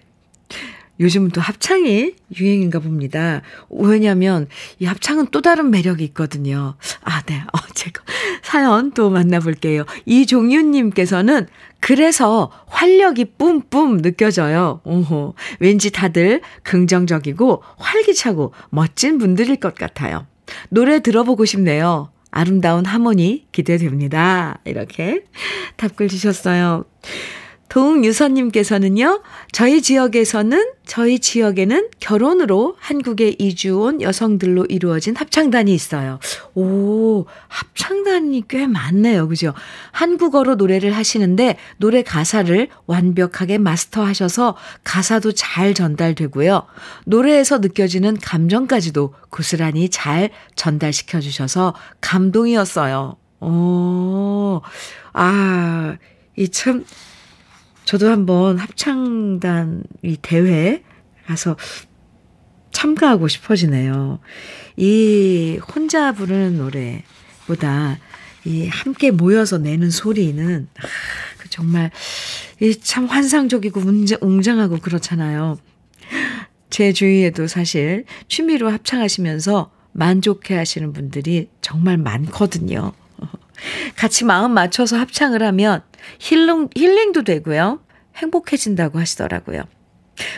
요즘은 0.99 1.29
또 1.29 1.39
합창이 1.39 2.13
유행인가 2.37 2.79
봅니다. 2.79 3.41
왜냐면 3.69 4.47
이 4.79 4.85
합창은 4.85 5.27
또 5.31 5.41
다른 5.41 5.71
매력이 5.71 6.03
있거든요. 6.05 6.75
아, 7.03 7.21
네. 7.21 7.41
어, 7.53 7.57
제가 7.73 8.03
사연 8.41 8.91
또 8.91 9.09
만나볼게요. 9.09 9.85
이종윤님께서는 10.05 11.47
그래서 11.79 12.51
활력이 12.67 13.33
뿜뿜 13.37 14.01
느껴져요. 14.01 14.81
오호. 14.83 15.35
왠지 15.59 15.91
다들 15.91 16.41
긍정적이고 16.63 17.63
활기차고 17.77 18.53
멋진 18.69 19.17
분들일 19.17 19.55
것 19.57 19.75
같아요. 19.75 20.25
노래 20.69 20.99
들어보고 21.01 21.45
싶네요. 21.45 22.11
아름다운 22.31 22.85
하모니 22.85 23.47
기대됩니다. 23.51 24.59
이렇게 24.65 25.23
답글 25.77 26.09
주셨어요. 26.09 26.85
동유선님께서는요, 27.69 29.21
저희 29.51 29.81
지역에서는, 29.81 30.71
저희 30.85 31.19
지역에는 31.19 31.89
결혼으로 31.99 32.75
한국에 32.79 33.35
이주 33.37 33.79
온 33.79 34.01
여성들로 34.01 34.65
이루어진 34.65 35.15
합창단이 35.15 35.71
있어요. 35.73 36.19
오, 36.55 37.25
합창단이 37.47 38.43
꽤 38.47 38.65
많네요. 38.65 39.27
그죠? 39.27 39.53
한국어로 39.91 40.55
노래를 40.55 40.91
하시는데, 40.91 41.57
노래 41.77 42.01
가사를 42.01 42.67
완벽하게 42.87 43.59
마스터하셔서 43.59 44.57
가사도 44.83 45.33
잘 45.33 45.75
전달되고요. 45.75 46.63
노래에서 47.05 47.59
느껴지는 47.59 48.17
감정까지도 48.17 49.13
고스란히 49.29 49.89
잘 49.89 50.31
전달시켜 50.55 51.19
주셔서 51.21 51.75
감동이었어요. 52.01 53.15
오, 53.41 54.61
아, 55.13 55.97
이 56.35 56.49
참, 56.49 56.83
저도 57.89 58.07
한번 58.11 58.59
합창단 58.59 59.81
이 60.03 60.15
대회에 60.21 60.83
가서 61.25 61.57
참가하고 62.71 63.27
싶어지네요. 63.27 64.19
이 64.77 65.59
혼자 65.73 66.11
부르는 66.11 66.59
노래보다 66.59 67.97
이 68.45 68.67
함께 68.67 69.09
모여서 69.09 69.57
내는 69.57 69.89
소리는 69.89 70.67
아, 70.77 70.81
그 71.39 71.49
정말 71.49 71.89
참 72.83 73.07
환상적이고 73.07 73.81
웅장하고 74.21 74.77
그렇잖아요. 74.77 75.57
제 76.69 76.93
주위에도 76.93 77.47
사실 77.47 78.05
취미로 78.27 78.69
합창하시면서 78.69 79.71
만족해 79.93 80.55
하시는 80.55 80.93
분들이 80.93 81.49
정말 81.61 81.97
많거든요. 81.97 82.93
같이 83.95 84.25
마음 84.25 84.51
맞춰서 84.51 84.97
합창을 84.97 85.43
하면 85.43 85.81
힐링, 86.19 86.69
힐링도 86.75 87.23
되고요. 87.23 87.81
행복해진다고 88.15 88.99
하시더라고요. 88.99 89.63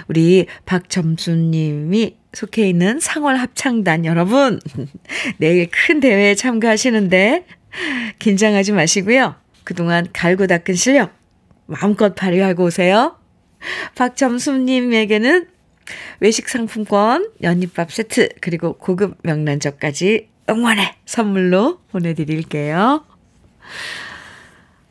우리 0.07 0.45
박점수님이 0.65 2.17
속해 2.33 2.69
있는 2.69 2.99
상월 2.99 3.37
합창단 3.37 4.05
여러분, 4.05 4.59
내일 5.37 5.69
큰 5.69 5.99
대회에 5.99 6.35
참가하시는데 6.35 7.45
긴장하지 8.19 8.71
마시고요. 8.73 9.35
그동안 9.63 10.07
갈고 10.13 10.47
닦은 10.47 10.75
실력 10.75 11.13
마음껏 11.65 12.15
발휘하고 12.15 12.65
오세요. 12.65 13.17
박점수님에게는 13.95 15.47
외식 16.19 16.49
상품권, 16.49 17.31
연잎밥 17.41 17.91
세트, 17.91 18.29
그리고 18.39 18.73
고급 18.73 19.17
명란젓까지 19.23 20.29
응원의 20.49 20.95
선물로 21.05 21.79
보내드릴게요. 21.91 23.05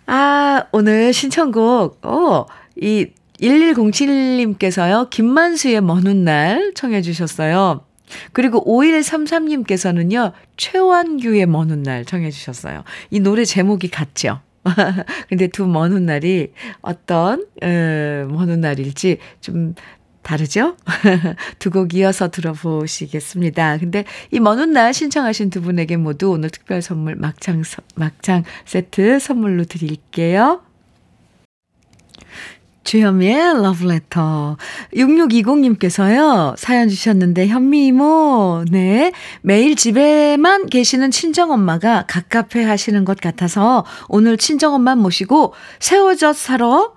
아, 0.07 0.65
오늘 0.73 1.13
신청곡, 1.13 2.05
어, 2.05 2.47
이 2.77 3.07
1107님께서요, 3.41 5.09
김만수의 5.11 5.81
먼 5.81 6.07
훗날 6.07 6.73
청해주셨어요. 6.75 7.85
그리고 8.33 8.65
5133님께서는요, 8.67 10.33
최완규의 10.57 11.47
먼 11.47 11.71
훗날 11.71 12.05
청해주셨어요. 12.05 12.83
이 13.11 13.21
노래 13.21 13.45
제목이 13.45 13.89
같죠? 13.89 14.41
근데 15.29 15.47
두 15.47 15.67
먼 15.67 15.93
훗날이 15.93 16.53
어떤, 16.83 17.47
어, 17.63 18.27
먼 18.29 18.51
훗날일지 18.51 19.19
좀 19.41 19.75
다르죠? 20.23 20.77
두 21.59 21.71
곡 21.71 21.95
이어서 21.95 22.31
들어보시겠습니다. 22.31 23.79
근데 23.79 24.05
이 24.31 24.39
먼 24.41 24.59
훗날 24.59 24.93
신청하신 24.93 25.51
두 25.51 25.63
분에게 25.63 25.97
모두 25.97 26.31
오늘 26.31 26.51
특별 26.51 26.83
선물 26.83 27.15
막창, 27.17 27.63
막창 27.95 28.45
세트 28.67 29.19
선물로 29.19 29.65
드릴게요. 29.65 30.63
주현미의 32.83 33.63
러브레터. 33.63 34.57
6620님께서요, 34.97 36.57
사연 36.57 36.89
주셨는데, 36.89 37.47
현미 37.47 37.87
이모, 37.87 38.65
네. 38.71 39.13
매일 39.43 39.77
집에만 39.77 40.67
계시는 40.67 41.11
친정엄마가 41.11 42.07
갑갑해 42.09 42.65
하시는 42.65 43.05
것 43.05 43.21
같아서, 43.21 43.85
오늘 44.09 44.37
친정엄마 44.39 44.97
모시고 44.97 45.53
새우젓 45.79 46.35
사러 46.37 46.95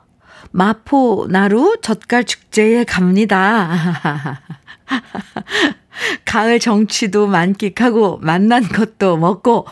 마포 0.52 1.28
나루 1.30 1.78
젓갈 1.82 2.24
축제에 2.24 2.84
갑니다. 2.84 4.42
가을 6.26 6.60
정취도 6.60 7.28
만끽하고 7.28 8.18
만난 8.22 8.64
것도 8.64 9.18
먹고 9.18 9.66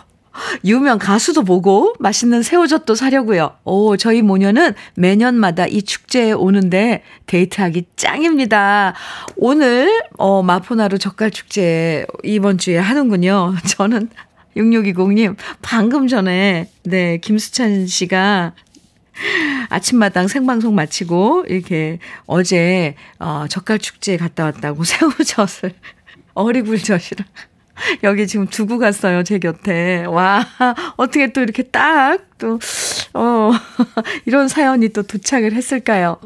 유명 0.64 0.98
가수도 0.98 1.44
보고 1.44 1.94
맛있는 2.00 2.42
새우젓도 2.42 2.96
사려고요. 2.96 3.52
오, 3.66 3.98
저희 3.98 4.22
모녀는 4.22 4.74
매년마다 4.96 5.68
이 5.68 5.82
축제에 5.82 6.32
오는데 6.32 7.04
데이트하기 7.28 7.86
짱입니다. 7.96 8.94
오늘 9.36 10.04
어 10.18 10.42
마포나루 10.42 11.00
젓갈 11.00 11.32
축제 11.32 12.06
이번 12.24 12.58
주에 12.58 12.78
하는군요. 12.78 13.56
저는 13.68 14.10
6620님 14.56 15.36
방금 15.62 16.08
전에 16.08 16.70
네, 16.84 17.18
김수찬 17.18 17.88
씨가 17.88 18.54
아침마당 19.70 20.28
생방송 20.28 20.76
마치고 20.76 21.46
이렇게 21.48 22.00
어제 22.26 22.96
어 23.20 23.46
젓갈 23.50 23.80
축제에 23.80 24.18
갔다 24.18 24.46
왔다고 24.46 24.84
새우젓을 24.86 25.74
어리굴젓이랑 26.34 27.26
여기 28.04 28.28
지금 28.28 28.48
두고 28.48 28.78
갔어요, 28.78 29.24
제 29.24 29.40
곁에. 29.40 30.06
와, 30.06 30.46
어떻게 30.98 31.32
또 31.34 31.42
이렇게 31.42 31.64
딱, 31.64 32.20
또, 32.38 32.60
어, 33.14 33.52
이런 34.26 34.48
사연이 34.48 34.90
또 34.90 35.04
도착을 35.04 35.54
했을까요? 35.54 36.18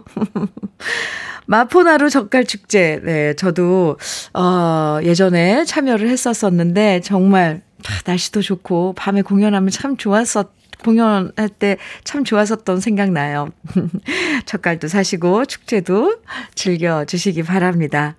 마포나루 1.47 2.09
젓갈축제, 2.09 3.01
네, 3.03 3.33
저도, 3.35 3.97
어, 4.33 4.99
예전에 5.03 5.65
참여를 5.65 6.09
했었었는데, 6.09 7.01
정말, 7.01 7.61
날씨도 8.05 8.41
좋고, 8.41 8.93
밤에 8.93 9.21
공연하면 9.21 9.69
참 9.69 9.95
좋았었, 9.95 10.51
공연할 10.85 11.49
때 11.49 11.77
참 12.03 12.23
좋았었던 12.23 12.79
생각나요. 12.79 13.49
젓갈도 14.45 14.87
사시고 14.87 15.45
축제도 15.45 16.15
즐겨주시기 16.53 17.43
바랍니다. 17.43 18.15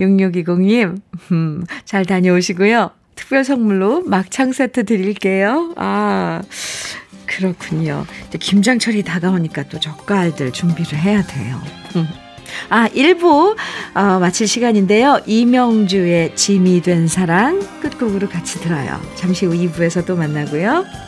6620님, 0.00 1.00
음, 1.32 1.64
잘 1.84 2.04
다녀오시고요. 2.04 2.90
특별 3.14 3.44
선물로 3.44 4.02
막창 4.04 4.52
세트 4.52 4.84
드릴게요. 4.86 5.74
아, 5.76 6.42
그렇군요. 7.26 8.06
김장철이 8.38 9.02
다가오니까 9.02 9.64
또 9.64 9.78
젓갈들 9.78 10.52
준비를 10.52 10.98
해야 10.98 11.22
돼요. 11.22 11.60
아, 12.70 12.88
1부 12.88 13.56
어, 13.94 14.18
마칠 14.18 14.48
시간인데요. 14.48 15.20
이명주의 15.26 16.34
짐이 16.34 16.80
된 16.82 17.06
사랑 17.06 17.60
끝곡으로 17.80 18.28
같이 18.28 18.58
들어요. 18.60 19.00
잠시 19.16 19.44
후 19.46 19.52
2부에서 19.52 20.06
또 20.06 20.16
만나고요. 20.16 21.07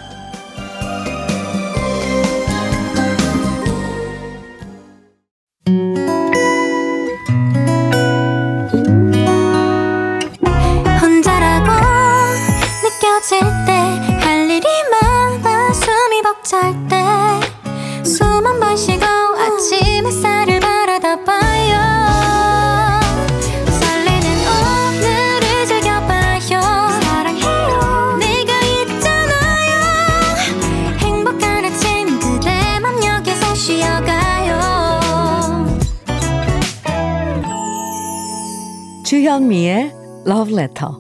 Letter. 40.61 40.93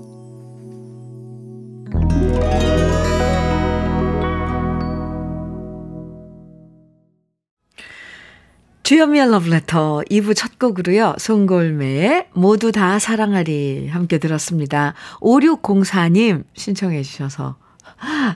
주현미의 8.82 9.26
Letter 9.26 10.02
2부 10.10 10.34
첫 10.34 10.58
곡으로요. 10.58 11.14
송골매의 11.18 12.28
모두 12.32 12.72
다 12.72 12.98
사랑하리 12.98 13.88
함께 13.88 14.16
들었습니다. 14.16 14.94
5604님 15.20 16.44
신청해 16.54 17.02
주셔서 17.02 17.56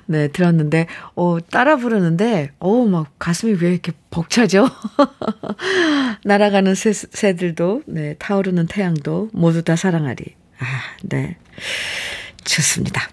네, 0.05 0.29
들었는데, 0.29 0.87
어, 1.17 1.39
따라 1.51 1.77
부르는데, 1.77 2.51
어, 2.59 2.85
막 2.85 3.07
가슴이 3.19 3.55
왜 3.63 3.73
이렇게 3.73 3.93
벅차죠? 4.11 4.69
날아가는 6.25 6.75
새, 6.75 6.93
새들도, 6.93 7.83
네, 7.87 8.15
타오르는 8.19 8.67
태양도 8.67 9.31
모두 9.33 9.63
다 9.63 9.75
사랑하리. 9.75 10.35
아, 10.65 10.97
네. 11.03 11.37
좋습니다. 12.45 13.09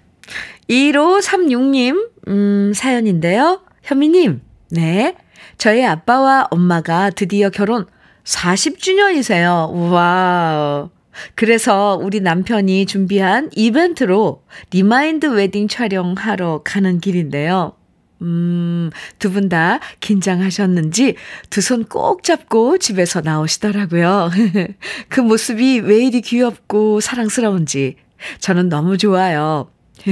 1536님, 0.69 2.09
음, 2.29 2.71
사연인데요. 2.73 3.61
현미님, 3.83 4.41
네. 4.69 5.15
저희 5.57 5.85
아빠와 5.85 6.47
엄마가 6.49 7.09
드디어 7.09 7.49
결혼 7.49 7.85
40주년이세요. 8.23 9.69
우와. 9.71 10.89
그래서 11.35 11.99
우리 12.01 12.21
남편이 12.21 12.85
준비한 12.85 13.49
이벤트로 13.53 14.43
리마인드 14.71 15.25
웨딩 15.25 15.67
촬영하러 15.67 16.61
가는 16.63 16.99
길인데요. 16.99 17.73
음, 18.21 18.89
두 19.19 19.31
분 19.31 19.49
다 19.49 19.79
긴장하셨는지 19.99 21.15
두 21.49 21.61
손 21.61 21.85
꼭 21.85 22.23
잡고 22.23 22.77
집에서 22.77 23.21
나오시더라고요. 23.21 24.31
그 25.09 25.21
모습이 25.21 25.79
왜 25.79 26.05
이리 26.05 26.21
귀엽고 26.21 26.99
사랑스러운지 27.01 27.95
저는 28.39 28.69
너무 28.69 28.97
좋아요. 28.97 29.69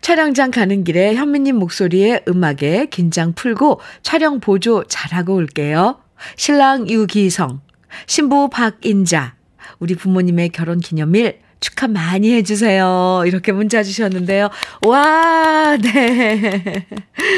촬영장 0.00 0.50
가는 0.50 0.82
길에 0.84 1.14
현미님 1.14 1.56
목소리에 1.56 2.22
음악에 2.28 2.86
긴장 2.90 3.32
풀고 3.32 3.80
촬영 4.02 4.40
보조 4.40 4.84
잘하고 4.88 5.34
올게요. 5.34 6.00
신랑 6.36 6.88
유기성, 6.88 7.60
신부 8.06 8.48
박인자, 8.50 9.34
우리 9.78 9.94
부모님의 9.94 10.50
결혼 10.50 10.78
기념일 10.80 11.38
축하 11.60 11.86
많이 11.88 12.32
해주세요. 12.32 13.22
이렇게 13.26 13.52
문자 13.52 13.82
주셨는데요. 13.82 14.48
와, 14.86 15.76
네. 15.76 16.86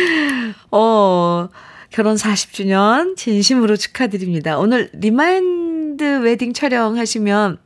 어, 0.70 1.48
결혼 1.90 2.16
40주년 2.16 3.16
진심으로 3.16 3.76
축하드립니다. 3.76 4.58
오늘 4.58 4.88
리마인드 4.92 6.20
웨딩 6.22 6.54
촬영하시면 6.54 7.58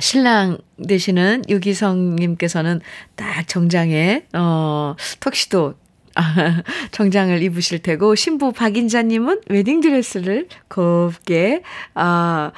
신랑 0.00 0.58
되시는 0.86 1.42
유기성님께서는 1.48 2.80
딱 3.16 3.46
정장에, 3.46 4.24
어, 4.32 4.94
턱시도 5.20 5.74
정장을 6.92 7.42
입으실 7.42 7.80
테고, 7.80 8.14
신부 8.14 8.52
박인자님은 8.52 9.42
웨딩드레스를 9.48 10.48
곱게, 10.68 11.62
아, 11.94 12.52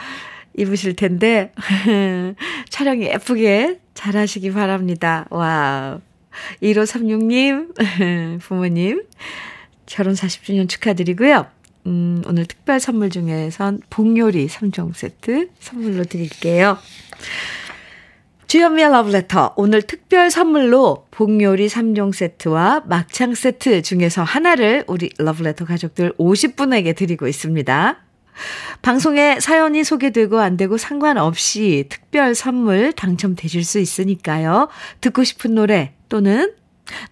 입으실 0.57 0.97
텐데, 0.97 1.53
촬영 2.69 3.03
예쁘게 3.03 3.81
잘 3.95 4.17
하시기 4.17 4.53
바랍니다. 4.53 5.27
와 5.31 6.01
1536님, 6.63 8.41
부모님, 8.41 9.03
결혼 9.87 10.15
40주년 10.15 10.69
축하드리고요. 10.69 11.47
음, 11.87 12.23
오늘 12.27 12.47
특별 12.47 12.79
선물 12.79 13.11
중에선 13.11 13.81
복요리 13.91 14.49
3종 14.49 14.95
세트 14.95 15.49
선물로 15.59 16.05
드릴게요. 16.05 16.79
주현미의 18.47 18.91
러브레터. 18.91 19.55
오늘 19.57 19.81
특별 19.83 20.29
선물로 20.31 21.07
복요리 21.13 21.69
3종 21.69 22.13
세트와 22.13 22.83
막창 22.87 23.35
세트 23.35 23.83
중에서 23.83 24.25
하나를 24.25 24.85
우리 24.89 25.11
러브레터 25.19 25.65
가족들 25.65 26.15
50분에게 26.19 26.97
드리고 26.97 27.29
있습니다. 27.29 28.10
방송에 28.83 29.40
사연이 29.40 29.85
소개되고 29.85 30.38
안 30.38 30.57
되고 30.57 30.79
상관없이 30.79 31.87
특별 31.88 32.35
선물 32.35 32.92
당첨되실 32.92 33.64
수 33.64 33.79
있으니까요. 33.79 34.68
듣고 35.00 35.24
싶은 35.24 35.55
노래 35.55 35.94
또는 36.09 36.55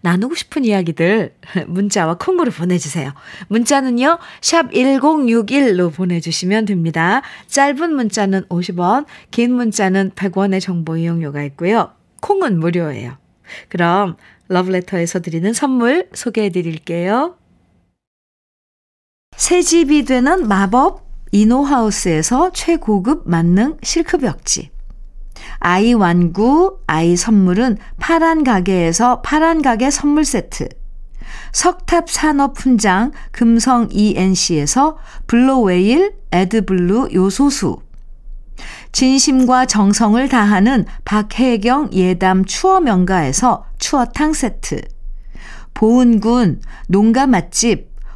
나누고 0.01 0.35
싶은 0.35 0.65
이야기들 0.65 1.35
문자와 1.67 2.19
콩으로 2.19 2.51
보내주세요. 2.51 3.13
문자는요, 3.49 4.19
샵 4.41 4.71
1061로 4.71 5.93
보내주시면 5.93 6.65
됩니다. 6.65 7.23
짧은 7.47 7.95
문자는 7.95 8.45
50원, 8.47 9.07
긴 9.31 9.55
문자는 9.55 10.13
100원의 10.13 10.61
정보 10.61 10.97
이용료가 10.97 11.43
있고요. 11.45 11.93
콩은 12.21 12.59
무료예요. 12.59 13.17
그럼 13.69 14.17
러브레터에서 14.49 15.21
드리는 15.21 15.53
선물 15.53 16.09
소개해 16.13 16.51
드릴게요. 16.51 17.37
새 19.37 19.63
집이 19.63 20.05
되는 20.05 20.49
마법 20.49 21.08
이노하우스에서 21.33 22.51
최고급 22.53 23.29
만능 23.29 23.77
실크벽지. 23.83 24.71
아이 25.59 25.93
완구, 25.93 26.79
아이 26.87 27.17
선물은 27.17 27.79
파란 27.99 28.45
가게에서 28.45 29.23
파란 29.23 29.63
가게 29.63 29.91
선물 29.91 30.25
세트. 30.25 30.69
석탑 31.53 32.11
산업 32.11 32.59
훈장 32.59 33.13
금성 33.31 33.89
ENC에서 33.91 34.99
블로웨일 35.27 36.15
에드블루 36.33 37.11
요소수. 37.13 37.79
진심과 38.93 39.67
정성을 39.67 40.29
다하는 40.29 40.85
박혜경 41.05 41.91
예담 41.93 42.45
추어 42.45 42.81
명가에서 42.81 43.65
추어탕 43.79 44.33
세트. 44.33 44.81
보은군 45.75 46.61
농가 46.89 47.27
맛집 47.27 47.89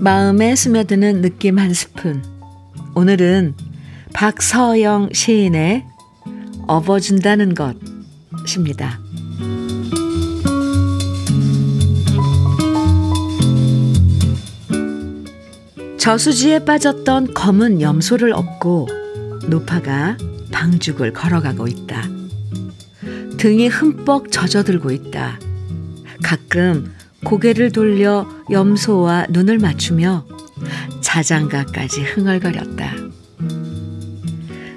마음에 0.00 0.56
스며드는 0.56 1.20
느낌 1.20 1.58
한 1.58 1.74
스푼. 1.74 2.24
오늘은 2.94 3.54
박서영 4.14 5.10
시인의 5.12 5.84
업어준다는 6.66 7.54
것입니다. 7.54 8.98
저수지에 15.98 16.64
빠졌던 16.64 17.34
검은 17.34 17.82
염소를 17.82 18.32
업고 18.32 18.88
노파가 19.50 20.16
방죽을 20.50 21.12
걸어가고 21.12 21.68
있다. 21.68 22.08
등이 23.36 23.68
흠뻑 23.68 24.32
젖어들고 24.32 24.92
있다. 24.92 25.38
가끔 26.22 26.90
고개를 27.24 27.72
돌려 27.72 28.26
염소와 28.50 29.26
눈을 29.30 29.58
맞추며 29.58 30.26
자장가까지 31.00 32.02
흥얼거렸다. 32.02 32.94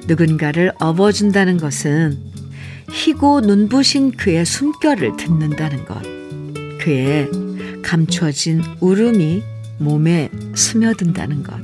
누군가를 0.08 0.74
업어준다는 0.80 1.58
것은 1.58 2.18
희고 2.92 3.42
눈부신 3.42 4.12
그의 4.12 4.46
숨결을 4.46 5.18
듣는다는 5.18 5.86
것. 5.86 6.02
그의 6.80 7.30
감춰진 7.82 8.62
울음이 8.82 9.44
몸에 9.80 10.30
스며든다는 10.56 11.44
것. 11.44 11.56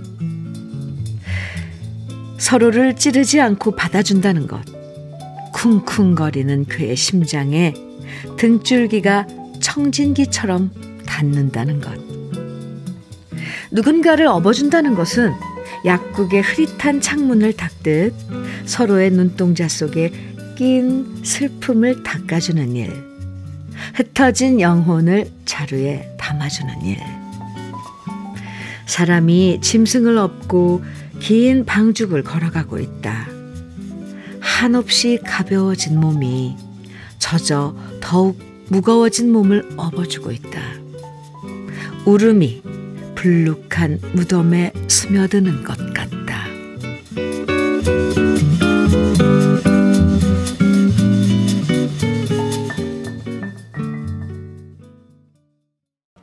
서로를 2.37 2.95
찌르지 2.95 3.41
않고 3.41 3.75
받아준다는 3.75 4.47
것. 4.47 4.61
쿵쿵거리는 5.53 6.65
그의 6.65 6.95
심장에 6.95 7.73
등줄기가 8.37 9.27
청진기처럼 9.59 10.71
닿는다는 11.05 11.81
것. 11.81 11.93
누군가를 13.71 14.27
업어준다는 14.27 14.95
것은 14.95 15.31
약국의 15.85 16.41
흐릿한 16.41 17.01
창문을 17.01 17.53
닦듯 17.53 18.13
서로의 18.65 19.11
눈동자 19.11 19.67
속에 19.67 20.11
낀 20.57 21.23
슬픔을 21.23 22.03
닦아주는 22.03 22.75
일. 22.75 22.91
흩어진 23.95 24.59
영혼을 24.59 25.31
자루에 25.45 26.15
담아주는 26.17 26.81
일. 26.83 26.97
사람이 28.85 29.59
짐승을 29.61 30.17
업고 30.17 30.83
긴 31.19 31.63
방죽을 31.65 32.23
걸어가고 32.23 32.79
있다. 32.79 33.27
한없이 34.39 35.19
가벼워진 35.25 35.99
몸이 35.99 36.55
젖어 37.19 37.75
더욱 38.01 38.48
무거워진 38.69 39.31
몸을 39.31 39.67
업어주고 39.77 40.31
있다. 40.31 40.61
울음이 42.05 42.61
불룩한 43.15 43.99
무덤에 44.13 44.71
스며드는 44.87 45.63
것 45.63 45.77
같다. 45.93 46.47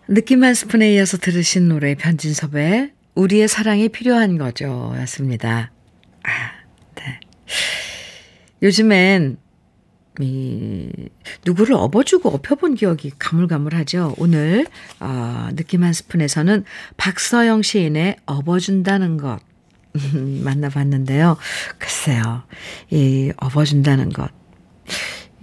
느낌 0.09 0.45
한 0.45 0.55
스푼에 0.55 0.95
이어서 0.95 1.19
들으신 1.19 1.69
노래 1.69 1.95
변진섭의 1.95 2.93
우리의 3.17 3.49
사랑이 3.49 3.89
필요한 3.89 4.39
거죠. 4.39 4.95
였습니다. 5.01 5.73
아, 6.23 6.31
네. 6.95 7.21
요즘엔 8.63 9.37
이 10.21 10.91
누구를 11.45 11.75
업어주고 11.75 12.31
업혀본 12.31 12.75
기억이 12.75 13.13
가물가물하죠. 13.19 14.15
오늘 14.19 14.67
어, 15.01 15.49
느낌 15.55 15.85
한 15.85 15.93
스푼에서는 15.93 16.65
박서영 16.97 17.63
시인의 17.63 18.17
업어준다는 18.27 19.17
것 19.17 19.41
만나봤는데요. 20.45 21.37
글쎄요, 21.79 22.43
이 22.91 23.33
업어준다는 23.37 24.11
것, 24.11 24.31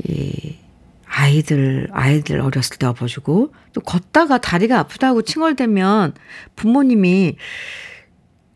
이 0.04 0.58
아이들, 1.06 1.88
아이들 1.92 2.42
어렸을 2.42 2.78
때 2.78 2.88
업어주고, 2.88 3.54
또 3.74 3.82
걷다가 3.82 4.40
다리가 4.40 4.80
아프다고 4.80 5.22
칭얼대면 5.22 6.14
부모님이 6.56 7.38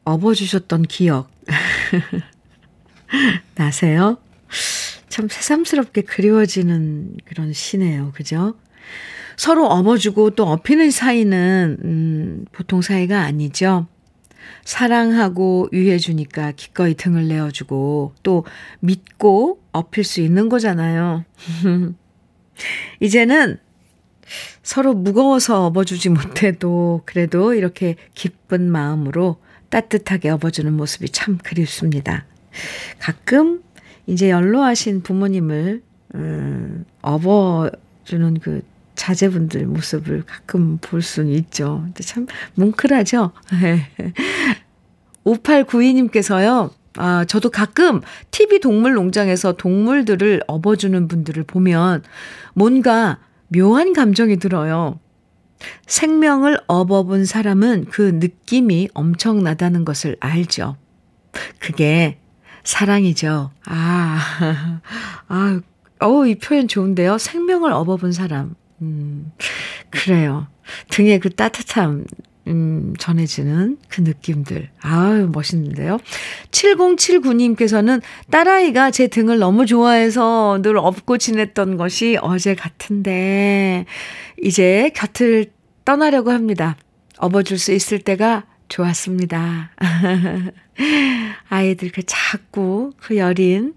업어주셨던 0.03 0.83
기억. 0.83 1.29
나세요? 3.55 4.17
참 5.09 5.27
새삼스럽게 5.29 6.01
그리워지는 6.01 7.17
그런 7.25 7.53
시네요. 7.53 8.11
그죠? 8.13 8.55
서로 9.35 9.67
업어주고 9.67 10.31
또 10.31 10.47
업히는 10.47 10.91
사이는, 10.91 11.77
음, 11.83 12.45
보통 12.51 12.81
사이가 12.81 13.21
아니죠. 13.21 13.87
사랑하고 14.65 15.69
위해주니까 15.71 16.53
기꺼이 16.53 16.95
등을 16.95 17.27
내어주고 17.27 18.13
또 18.23 18.45
믿고 18.79 19.61
업힐 19.71 20.03
수 20.03 20.21
있는 20.21 20.49
거잖아요. 20.49 21.23
이제는 22.99 23.57
서로 24.63 24.93
무거워서 24.93 25.65
업어주지 25.65 26.09
못해도 26.09 27.03
그래도 27.05 27.53
이렇게 27.53 27.95
기쁜 28.13 28.69
마음으로 28.69 29.37
따뜻하게 29.69 30.29
업어주는 30.29 30.71
모습이 30.73 31.09
참 31.09 31.37
그립습니다. 31.37 32.25
가끔 32.99 33.61
이제 34.07 34.29
연로하신 34.29 35.03
부모님을 35.03 35.83
음, 36.15 36.85
업어주는 37.01 38.39
그 38.41 38.61
자제분들 38.95 39.67
모습을 39.67 40.23
가끔 40.25 40.77
볼 40.81 41.01
수는 41.01 41.31
있죠. 41.33 41.85
참 42.01 42.25
뭉클하죠. 42.55 43.31
5892님께서요. 45.23 46.71
아, 46.97 47.25
저도 47.25 47.51
가끔 47.51 48.01
TV 48.31 48.59
동물 48.59 48.93
농장에서 48.93 49.53
동물들을 49.53 50.41
업어주는 50.47 51.07
분들을 51.07 51.43
보면 51.43 52.01
뭔가 52.55 53.19
묘한 53.49 53.93
감정이 53.93 54.37
들어요. 54.37 54.99
생명을 55.85 56.59
업어본 56.67 57.25
사람은 57.25 57.85
그 57.89 58.01
느낌이 58.15 58.89
엄청나다는 58.93 59.85
것을 59.85 60.17
알죠. 60.19 60.75
그게 61.59 62.17
사랑이죠. 62.67 63.49
아, 63.65 64.81
아, 65.29 65.61
어, 66.01 66.25
이 66.25 66.35
표현 66.35 66.67
좋은데요. 66.67 67.17
생명을 67.17 67.71
업어본 67.71 68.11
사람. 68.11 68.55
음, 68.81 69.31
그래요. 69.89 70.47
등에 70.89 71.17
그 71.17 71.29
따뜻함, 71.29 72.03
음, 72.47 72.93
전해지는 72.99 73.77
그 73.87 74.01
느낌들. 74.01 74.69
아유, 74.81 75.29
멋있는데요. 75.31 75.97
7079님께서는 76.51 78.01
딸아이가 78.31 78.91
제 78.91 79.07
등을 79.07 79.39
너무 79.39 79.65
좋아해서 79.65 80.59
늘 80.61 80.77
업고 80.77 81.17
지냈던 81.17 81.77
것이 81.77 82.17
어제 82.21 82.53
같은데, 82.53 83.85
이제 84.43 84.91
곁을 84.93 85.53
떠나려고 85.85 86.31
합니다. 86.31 86.75
업어줄 87.17 87.59
수 87.59 87.71
있을 87.71 87.99
때가 87.99 88.43
좋았습니다. 88.69 89.71
아이들 91.49 91.91
그 91.91 92.01
작고 92.05 92.93
그 92.97 93.17
여린 93.17 93.75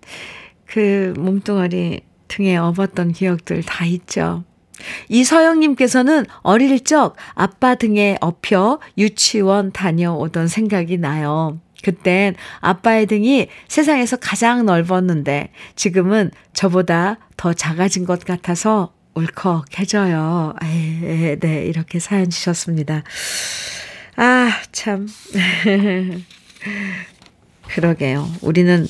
그 0.67 1.15
몸뚱아리 1.17 2.03
등에 2.29 2.57
업었던 2.57 3.13
기억들 3.13 3.63
다 3.63 3.85
있죠. 3.87 4.45
이서영님께서는 5.09 6.25
어릴 6.43 6.81
적 6.85 7.17
아빠 7.35 7.75
등에 7.75 8.17
업혀 8.21 8.79
유치원 8.97 9.73
다녀오던 9.73 10.49
생각이 10.49 10.97
나요. 10.97 11.61
그땐 11.83 12.35
아빠의 12.61 13.07
등이 13.07 13.49
세상에서 13.69 14.17
가장 14.17 14.67
넓었는데 14.67 15.51
지금은 15.77 16.31
저보다 16.53 17.19
더 17.37 17.53
작아진 17.53 18.05
것 18.05 18.25
같아서 18.25 18.93
울컥해져요. 19.15 20.55
에, 20.63 21.37
네, 21.39 21.65
이렇게 21.67 21.99
사연 21.99 22.31
주셨습니다. 22.31 23.03
아, 24.71 24.73
참. 24.73 25.09
그러게요. 27.69 28.31
우리는, 28.41 28.87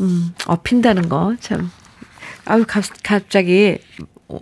음, 0.00 0.34
업힌다는 0.46 1.08
거, 1.08 1.36
참. 1.40 1.70
아유, 2.44 2.64
갑, 2.66 2.84
갑자기 3.02 3.78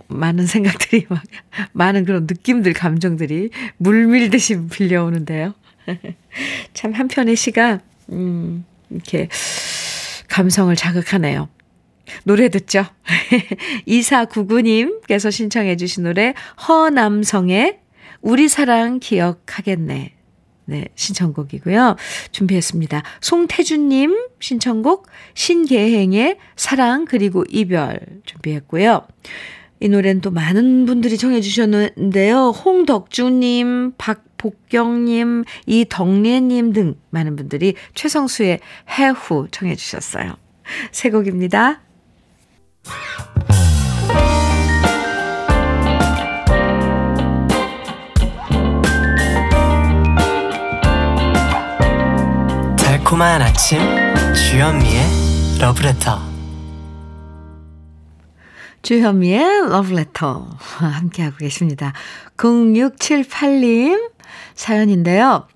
많은 0.07 0.47
생각들이 0.47 1.05
막, 1.09 1.21
많은 1.73 2.05
그런 2.05 2.23
느낌들, 2.23 2.73
감정들이 2.73 3.51
물밀듯이 3.77 4.67
빌려오는데요. 4.67 5.53
참 6.73 6.91
한편의 6.93 7.35
시가, 7.35 7.79
음, 8.09 8.65
이렇게 8.89 9.29
감성을 10.27 10.75
자극하네요. 10.75 11.49
노래 12.23 12.49
듣죠? 12.49 12.85
2499님께서 13.87 15.31
신청해 15.31 15.75
주신 15.77 16.03
노래 16.03 16.33
허남성의 16.67 17.79
우리 18.21 18.47
사랑 18.47 18.99
기억하겠네. 18.99 20.14
네, 20.65 20.85
신청곡이고요. 20.95 21.95
준비했습니다. 22.31 23.03
송태준님 23.21 24.29
신청곡 24.39 25.07
신계행의 25.33 26.37
사랑 26.55 27.05
그리고 27.05 27.43
이별 27.49 27.99
준비했고요. 28.25 29.05
이 29.79 29.89
노래는 29.89 30.21
또 30.21 30.31
많은 30.31 30.85
분들이 30.85 31.17
청해 31.17 31.41
주셨는데요. 31.41 32.49
홍덕주님, 32.49 33.93
박복경님, 33.97 35.43
이덕래님 35.65 36.73
등 36.73 36.95
많은 37.09 37.35
분들이 37.35 37.75
최성수의 37.93 38.61
해후 38.97 39.47
청해 39.51 39.75
주셨어요. 39.75 40.37
새 40.91 41.09
곡입니다. 41.09 41.81
달콤한 53.05 53.39
아침 53.39 53.79
주현미의 54.33 55.03
러브레터 55.61 56.19
주현미의 58.81 59.69
러브레터 59.69 60.49
함께하고 60.57 61.37
계십니다. 61.37 61.93
0678님 62.37 64.09
사연인데요. 64.55 65.47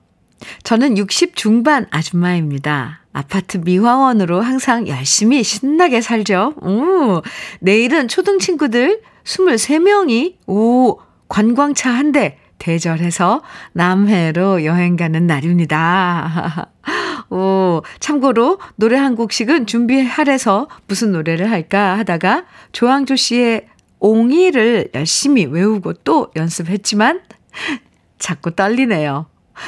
저는 0.61 0.99
60 0.99 1.35
중반 1.35 1.87
아줌마입니다. 1.89 3.01
아파트 3.13 3.57
미화원으로 3.57 4.41
항상 4.41 4.87
열심히 4.87 5.43
신나게 5.43 6.01
살죠. 6.01 6.53
오, 6.61 7.23
내일은 7.61 8.07
초등 8.07 8.37
친구들 8.37 9.01
23명이, 9.23 10.35
오, 10.45 10.99
관광차 11.27 11.89
한 11.89 12.11
대 12.11 12.37
대절해서 12.59 13.41
남해로 13.73 14.65
여행 14.65 14.95
가는 14.95 15.25
날입니다. 15.25 16.69
오, 17.29 17.81
참고로 17.99 18.59
노래 18.75 18.97
한 18.97 19.15
곡씩은 19.15 19.67
준비하래서 19.67 20.67
무슨 20.87 21.11
노래를 21.11 21.51
할까 21.51 21.97
하다가 21.99 22.45
조항조 22.71 23.15
씨의 23.15 23.67
옹이를 23.99 24.89
열심히 24.95 25.45
외우고 25.45 25.93
또 25.93 26.31
연습했지만 26.35 27.21
자꾸 28.17 28.55
떨리네요. 28.55 29.27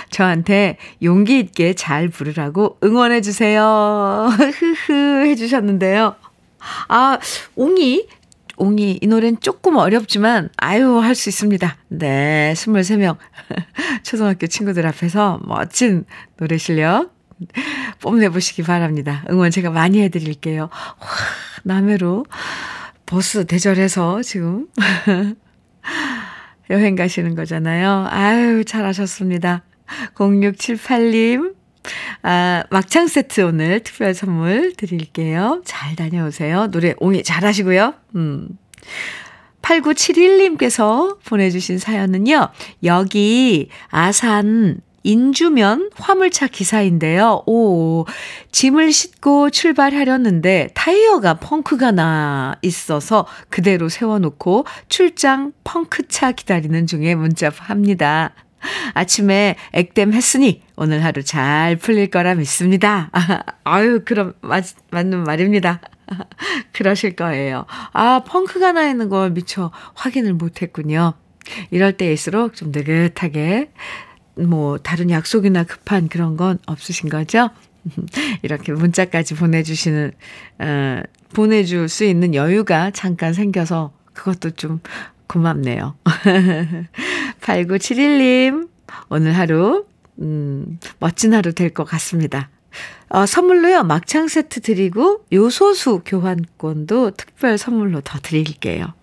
저한테 0.10 0.78
용기 1.04 1.40
있게 1.40 1.74
잘 1.74 2.08
부르라고 2.08 2.78
응원해 2.84 3.22
주세요. 3.22 4.30
흐흐 4.32 5.26
해 5.26 5.36
주셨는데요. 5.36 6.16
아, 6.88 7.20
옹이 7.56 8.08
옹이 8.58 9.00
이 9.02 9.08
노래는 9.08 9.40
조금 9.42 9.76
어렵지만 9.76 10.50
아유 10.58 10.98
할 11.00 11.16
수 11.16 11.30
있습니다. 11.30 11.78
네, 11.90 12.54
23명 12.56 13.18
초등학교 14.04 14.48
친구들 14.48 14.86
앞에서 14.88 15.40
멋진 15.44 16.06
노래 16.38 16.58
실력 16.58 17.12
뽐내보시기 18.02 18.64
바랍니다. 18.64 19.24
응원 19.30 19.52
제가 19.52 19.70
많이 19.70 20.02
해드릴게요. 20.02 20.64
와, 20.64 21.08
남해로 21.64 22.26
버스 23.06 23.46
대절해서 23.46 24.22
지금 24.22 24.68
여행 26.70 26.96
가시는 26.96 27.36
거잖아요. 27.36 28.08
아유 28.10 28.64
잘하셨습니다. 28.64 29.64
0678님, 30.16 31.54
아, 32.24 32.64
막창 32.70 33.08
세트 33.08 33.42
오늘 33.42 33.82
특별 33.82 34.14
선물 34.14 34.74
드릴게요. 34.76 35.62
잘 35.66 35.96
다녀오세요. 35.96 36.68
노래 36.68 36.94
옹이 37.00 37.24
잘 37.24 37.44
하시고요. 37.44 37.94
음. 38.16 38.50
8971님께서 39.62 41.18
보내주신 41.26 41.78
사연은요, 41.78 42.50
여기 42.84 43.70
아산 43.90 44.82
인주면 45.04 45.90
화물차 45.96 46.48
기사인데요. 46.48 47.44
오, 47.46 48.06
짐을 48.52 48.92
싣고 48.92 49.50
출발하려는데 49.50 50.70
타이어가 50.74 51.36
펑크가 51.36 51.92
나 51.92 52.56
있어서 52.62 53.26
그대로 53.50 53.90
세워놓고 53.90 54.66
출장 54.90 55.54
펑크차 55.64 56.34
기다리는 56.34 56.88
중에 56.88 57.16
문자합니다. 57.16 58.34
아침에 58.94 59.56
액땜 59.74 60.14
했으니 60.14 60.62
오늘 60.76 61.04
하루 61.04 61.24
잘 61.24 61.76
풀릴 61.76 62.10
거라 62.12 62.36
믿습니다. 62.36 63.10
아유, 63.64 64.02
그럼 64.06 64.34
맞, 64.42 64.66
맞는 64.92 65.24
말입니다. 65.24 65.82
그러실 66.74 67.16
거예요. 67.16 67.66
아, 67.94 68.22
펑크가 68.26 68.74
나 68.74 68.88
있는 68.88 69.10
걸 69.10 69.32
미처 69.32 69.72
확인을 69.96 70.34
못 70.34 70.62
했군요. 70.62 71.14
이럴 71.72 71.94
때일수록 71.94 72.54
좀 72.56 72.72
느긋하게, 72.72 73.72
뭐, 74.36 74.78
다른 74.78 75.10
약속이나 75.10 75.64
급한 75.64 76.08
그런 76.08 76.38
건 76.38 76.60
없으신 76.66 77.10
거죠? 77.10 77.50
이렇게 78.44 78.72
문자까지 78.72 79.36
보내주시는, 79.36 80.12
어, 80.60 81.02
보내줄 81.34 81.90
수 81.90 82.04
있는 82.04 82.36
여유가 82.36 82.92
잠깐 82.92 83.34
생겨서 83.34 83.94
그것도 84.14 84.52
좀 84.52 84.82
고맙네요. 85.28 85.96
8971님, 87.42 88.70
오늘 89.10 89.34
하루, 89.38 89.86
음, 90.20 90.78
멋진 91.00 91.34
하루 91.34 91.54
될 91.54 91.74
것 91.74 91.86
같습니다. 91.86 92.50
어, 93.10 93.26
선물로요, 93.26 93.84
막창 93.84 94.28
세트 94.28 94.62
드리고, 94.62 95.26
요소수 95.34 96.02
교환권도 96.06 97.12
특별 97.12 97.58
선물로 97.58 98.02
더 98.02 98.20
드릴게요. 98.20 98.94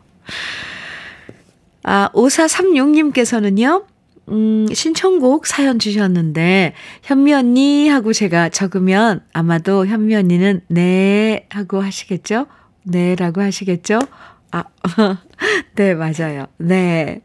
아, 1.83 2.11
5436님께서는요, 2.14 3.85
음, 4.31 4.66
신청곡 4.72 5.47
사연 5.47 5.79
주셨는데, 5.79 6.74
현미 7.03 7.35
언니 7.35 7.89
하고 7.89 8.12
제가 8.12 8.49
적으면 8.49 9.22
아마도 9.33 9.87
현미 9.87 10.14
언니는 10.14 10.62
네 10.68 11.47
하고 11.51 11.81
하시겠죠? 11.81 12.47
네 12.83 13.14
라고 13.14 13.41
하시겠죠? 13.41 14.01
아, 14.51 14.64
네, 15.76 15.95
맞아요. 15.95 16.47
네. 16.57 17.22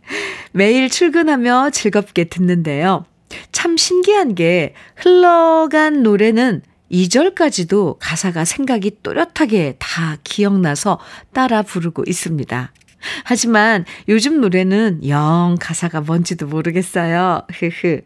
매일 0.52 0.90
출근하며 0.90 1.70
즐겁게 1.72 2.26
듣는데요. 2.26 3.06
참 3.52 3.78
신기한 3.78 4.36
게 4.36 4.74
흘러간 4.96 6.04
노래는 6.04 6.62
2절까지도 6.92 7.98
가사가 8.00 8.46
생각이 8.46 9.00
또렷하게 9.02 9.78
다 9.80 10.18
기억나서 10.24 11.00
따라 11.34 11.64
부르고 11.64 12.04
있습니다. 12.06 12.72
하지만 13.24 13.86
요즘 14.08 14.42
노래는 14.42 15.08
영 15.08 15.58
가사가 15.60 16.02
뭔지도 16.02 16.48
모르겠어요. 16.48 17.44
흐흐. 17.52 18.02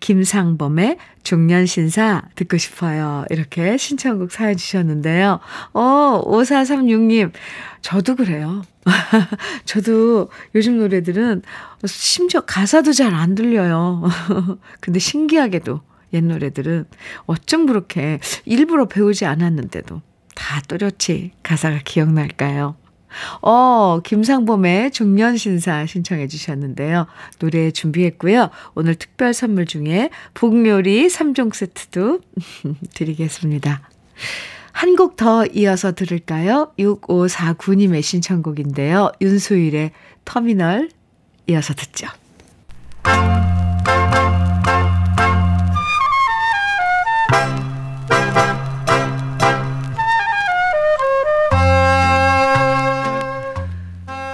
김상범의 0.00 0.96
중년신사 1.22 2.22
듣고 2.34 2.56
싶어요. 2.56 3.26
이렇게 3.28 3.76
신청곡 3.76 4.32
사연 4.32 4.56
주셨는데요. 4.56 5.38
어, 5.74 6.22
5436님. 6.24 7.30
저도 7.82 8.16
그래요. 8.16 8.62
저도 9.66 10.30
요즘 10.54 10.78
노래들은 10.78 11.42
심지어 11.84 12.40
가사도 12.40 12.92
잘 12.92 13.12
안 13.12 13.34
들려요. 13.34 14.02
근데 14.80 14.98
신기하게도 14.98 15.80
옛 16.14 16.24
노래들은 16.24 16.86
어쩜 17.26 17.66
그렇게 17.66 18.20
일부러 18.46 18.86
배우지 18.86 19.26
않았는데도 19.26 20.00
다 20.34 20.60
또렷이 20.68 21.32
가사가 21.42 21.80
기억날까요? 21.84 22.76
어, 23.42 24.00
김상범의 24.04 24.90
중년신사 24.90 25.86
신청해 25.86 26.28
주셨는데요. 26.28 27.06
노래 27.38 27.70
준비했고요. 27.70 28.50
오늘 28.74 28.94
특별 28.94 29.32
선물 29.34 29.66
중에 29.66 30.10
복요리 30.34 31.06
3종 31.08 31.54
세트도 31.54 32.20
드리겠습니다. 32.94 33.88
한 34.72 34.94
곡 34.94 35.16
더 35.16 35.46
이어서 35.46 35.92
들을까요? 35.92 36.72
6549님의 36.78 38.02
신청곡인데요. 38.02 39.10
윤수일의 39.22 39.92
터미널 40.26 40.90
이어서 41.48 41.72
듣죠. 41.72 42.08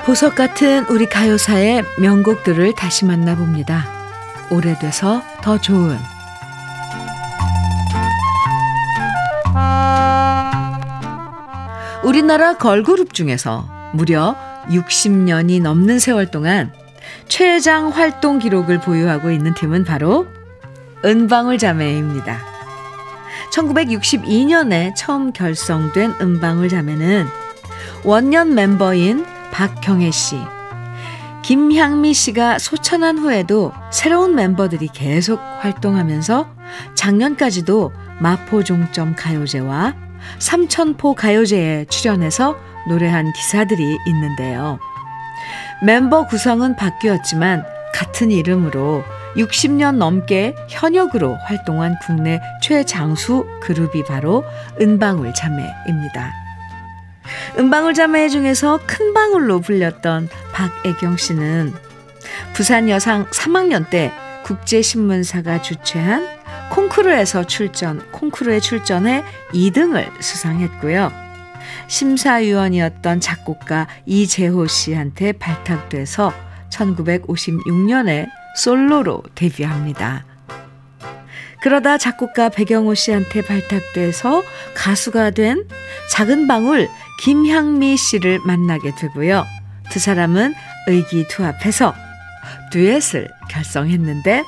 보석 0.05 0.34
같은 0.34 0.84
우리 0.88 1.07
가요사의 1.07 1.84
명곡들을 1.96 2.74
다시 2.74 3.05
만나봅니다. 3.05 3.86
오래돼서 4.50 5.22
더 5.42 5.61
좋은 5.61 5.96
우리나라 12.03 12.57
걸그룹 12.57 13.14
중에서 13.14 13.68
무려 13.92 14.34
60년이 14.66 15.62
넘는 15.62 16.00
세월 16.00 16.32
동안 16.32 16.72
최장 17.28 17.90
활동 17.90 18.40
기록을 18.40 18.80
보유하고 18.80 19.30
있는 19.30 19.55
팀은 19.55 19.84
바로 19.84 20.26
은방울 21.05 21.59
자매입니다. 21.59 22.40
1962년에 23.53 24.94
처음 24.96 25.32
결성된 25.32 26.14
은방울 26.20 26.68
자매는 26.68 27.26
원년 28.05 28.55
멤버인 28.57 29.24
박경혜 29.53 30.11
씨, 30.11 30.36
김향미 31.42 32.14
씨가 32.14 32.59
소천한 32.59 33.18
후에도 33.18 33.72
새로운 33.92 34.34
멤버들이 34.34 34.88
계속 34.88 35.40
활동하면서 35.61 36.48
작년까지도 36.94 37.92
마포종점 38.20 39.14
가요제와 39.14 39.94
삼천포 40.38 41.14
가요제에 41.14 41.84
출연해서 41.86 42.57
노래한 42.88 43.32
기사들이 43.32 43.98
있는데요. 44.07 44.78
멤버 45.84 46.26
구성은 46.26 46.76
바뀌었지만 46.76 47.64
같은 47.92 48.30
이름으로 48.30 49.05
60년 49.36 49.96
넘게 49.96 50.55
현역으로 50.68 51.36
활동한 51.44 51.96
국내 52.03 52.40
최장수 52.62 53.46
그룹이 53.61 54.05
바로 54.05 54.44
은방울 54.80 55.34
자매입니다. 55.34 56.41
은방울 57.58 57.94
자매 57.94 58.28
중에서 58.28 58.80
큰 58.86 59.14
방울로 59.14 59.60
불렸던 59.60 60.28
박애경 60.52 61.16
씨는 61.16 61.72
부산 62.54 62.88
여상 62.88 63.26
3학년 63.26 63.88
때 63.88 64.12
국제신문사가 64.44 65.62
주최한 65.62 66.26
콩쿠르에서 66.70 67.46
출전, 67.46 68.10
콩쿠르에 68.12 68.60
출전해 68.60 69.24
2등을 69.52 70.08
수상했고요. 70.20 71.12
심사위원이었던 71.86 73.20
작곡가 73.20 73.86
이재호 74.06 74.66
씨한테 74.66 75.32
발탁돼서 75.32 76.32
1956년에 76.70 78.26
솔로로 78.56 79.22
데뷔합니다. 79.34 80.24
그러다 81.62 81.96
작곡가 81.98 82.48
배경호 82.48 82.94
씨한테 82.94 83.42
발탁돼서 83.42 84.42
가수가 84.74 85.30
된 85.30 85.68
작은 86.10 86.48
방울 86.48 86.88
김향미 87.22 87.96
씨를 87.96 88.40
만나게 88.44 88.94
되고요. 88.96 89.44
두 89.90 90.00
사람은 90.00 90.54
의기투합해서 90.88 91.94
듀엣을 92.72 93.28
결성했는데 93.48 94.42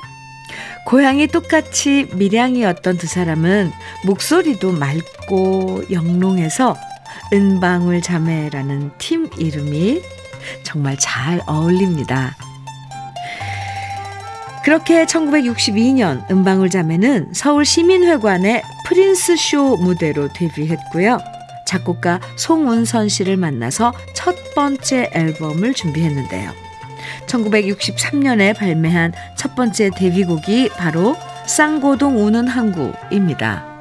고향이 0.85 1.27
똑같이 1.27 2.07
밀양이었던 2.13 2.97
두 2.97 3.07
사람은 3.07 3.71
목소리도 4.05 4.73
맑고 4.73 5.83
영롱해서 5.89 6.75
은방울 7.31 8.01
자매라는 8.01 8.91
팀 8.97 9.29
이름이 9.37 10.01
정말 10.63 10.97
잘 10.99 11.41
어울립니다. 11.47 12.35
그렇게 14.65 15.05
1962년 15.05 16.29
은방울 16.29 16.69
자매는 16.69 17.33
서울 17.33 17.63
시민회관의 17.63 18.63
프린스 18.85 19.37
쇼 19.37 19.77
무대로 19.77 20.27
데뷔했고요. 20.33 21.34
작곡가 21.65 22.19
송은선 22.35 23.09
씨를 23.09 23.37
만나서 23.37 23.93
첫 24.13 24.35
번째 24.53 25.09
앨범을 25.13 25.73
준비했는데요. 25.73 26.51
1963년에 27.27 28.57
발매한 28.57 29.13
첫 29.37 29.55
번째 29.55 29.89
데뷔곡이 29.95 30.69
바로 30.69 31.15
쌍고동 31.45 32.23
우는 32.25 32.47
항구입니다. 32.47 33.75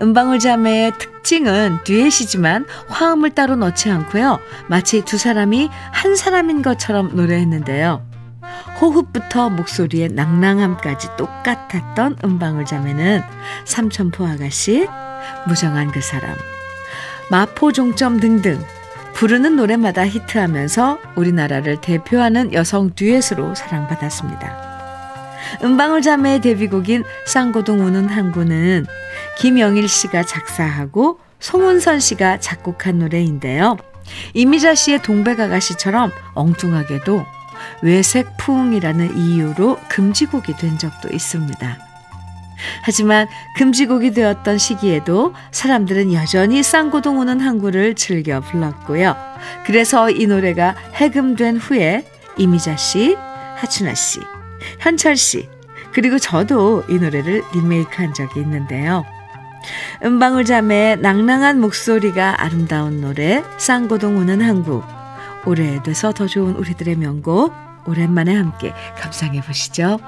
은방울 0.00 0.38
자매의 0.38 0.92
특징은 0.98 1.78
듀엣이지만 1.84 2.66
화음을 2.88 3.30
따로 3.30 3.56
넣지 3.56 3.90
않고요. 3.90 4.40
마치 4.68 5.04
두 5.04 5.18
사람이 5.18 5.70
한 5.92 6.16
사람인 6.16 6.62
것처럼 6.62 7.14
노래했는데요. 7.14 8.06
호흡부터 8.80 9.50
목소리의 9.50 10.10
낭낭함까지 10.10 11.08
똑같았던 11.16 12.18
은방울 12.24 12.64
자매는 12.64 13.22
삼천포 13.64 14.26
아가씨, 14.26 14.86
무정한 15.46 15.90
그 15.90 16.00
사람, 16.00 16.36
마포종점 17.30 18.20
등등 18.20 18.62
부르는 19.14 19.56
노래마다 19.56 20.06
히트하면서 20.06 20.98
우리나라를 21.16 21.80
대표하는 21.80 22.52
여성 22.52 22.94
듀엣으로 22.94 23.54
사랑받았습니다. 23.54 24.68
은방울 25.64 26.02
자매의 26.02 26.40
데뷔곡인 26.40 27.04
쌍고동 27.26 27.80
우는 27.80 28.08
항구는 28.08 28.86
김영일 29.38 29.88
씨가 29.88 30.22
작사하고 30.22 31.18
송은선 31.40 32.00
씨가 32.00 32.38
작곡한 32.40 32.98
노래인데요. 32.98 33.76
이미자 34.34 34.74
씨의 34.74 35.02
동백아가씨처럼 35.02 36.12
엉뚱하게도 36.34 37.24
외색풍이라는 37.82 39.16
이유로 39.16 39.78
금지곡이 39.88 40.56
된 40.56 40.78
적도 40.78 41.08
있습니다. 41.08 41.87
하지만 42.82 43.28
금지곡이 43.56 44.12
되었던 44.12 44.58
시기에도 44.58 45.34
사람들은 45.52 46.12
여전히 46.12 46.62
쌍고동 46.62 47.20
우는 47.20 47.40
항구를 47.40 47.94
즐겨 47.94 48.40
불렀고요. 48.40 49.16
그래서 49.64 50.10
이 50.10 50.26
노래가 50.26 50.74
해금된 50.94 51.58
후에 51.58 52.04
이미자 52.36 52.76
씨, 52.76 53.16
하춘아 53.56 53.94
씨, 53.94 54.20
현철 54.80 55.16
씨, 55.16 55.48
그리고 55.92 56.18
저도 56.18 56.84
이 56.88 56.94
노래를 56.94 57.42
리메이크한 57.54 58.14
적이 58.14 58.40
있는데요. 58.40 59.04
은방울 60.04 60.44
자매의 60.44 60.98
낭낭한 60.98 61.60
목소리가 61.60 62.42
아름다운 62.42 63.00
노래 63.00 63.42
쌍고동 63.58 64.18
우는 64.18 64.40
항구 64.40 64.82
오래돼서 65.44 66.12
더 66.12 66.26
좋은 66.26 66.54
우리들의 66.54 66.96
명곡 66.96 67.52
오랜만에 67.86 68.36
함께 68.36 68.72
감상해 68.98 69.40
보시죠. 69.40 69.98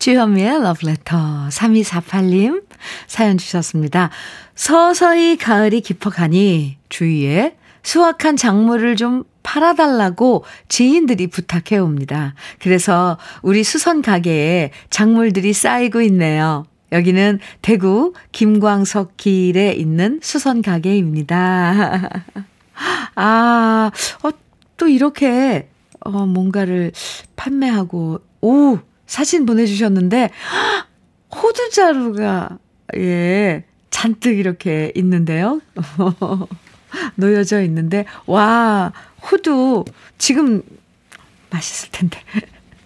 주현미의 0.00 0.62
러브레터 0.62 1.48
3248님 1.50 2.64
사연 3.06 3.36
주셨습니다. 3.36 4.08
서서히 4.54 5.36
가을이 5.36 5.82
깊어가니 5.82 6.78
주위에 6.88 7.54
수확한 7.82 8.38
작물을 8.38 8.96
좀 8.96 9.24
팔아달라고 9.42 10.44
지인들이 10.68 11.26
부탁해 11.26 11.78
옵니다. 11.78 12.34
그래서 12.60 13.18
우리 13.42 13.62
수선 13.62 14.00
가게에 14.00 14.70
작물들이 14.88 15.52
쌓이고 15.52 16.00
있네요. 16.02 16.64
여기는 16.92 17.38
대구 17.60 18.14
김광석 18.32 19.18
길에 19.18 19.72
있는 19.72 20.18
수선 20.22 20.62
가게입니다. 20.62 22.24
아, 23.16 23.90
어, 24.22 24.30
또 24.78 24.88
이렇게, 24.88 25.68
어, 26.00 26.24
뭔가를 26.24 26.92
판매하고, 27.36 28.20
오, 28.40 28.78
사진 29.10 29.44
보내주셨는데, 29.44 30.30
호두자루가, 31.34 32.58
예, 32.96 33.64
잔뜩 33.90 34.38
이렇게 34.38 34.92
있는데요. 34.94 35.60
놓여져 37.16 37.62
있는데, 37.62 38.04
와, 38.26 38.92
호두, 39.20 39.84
지금 40.16 40.62
맛있을 41.50 41.90
텐데. 41.90 42.20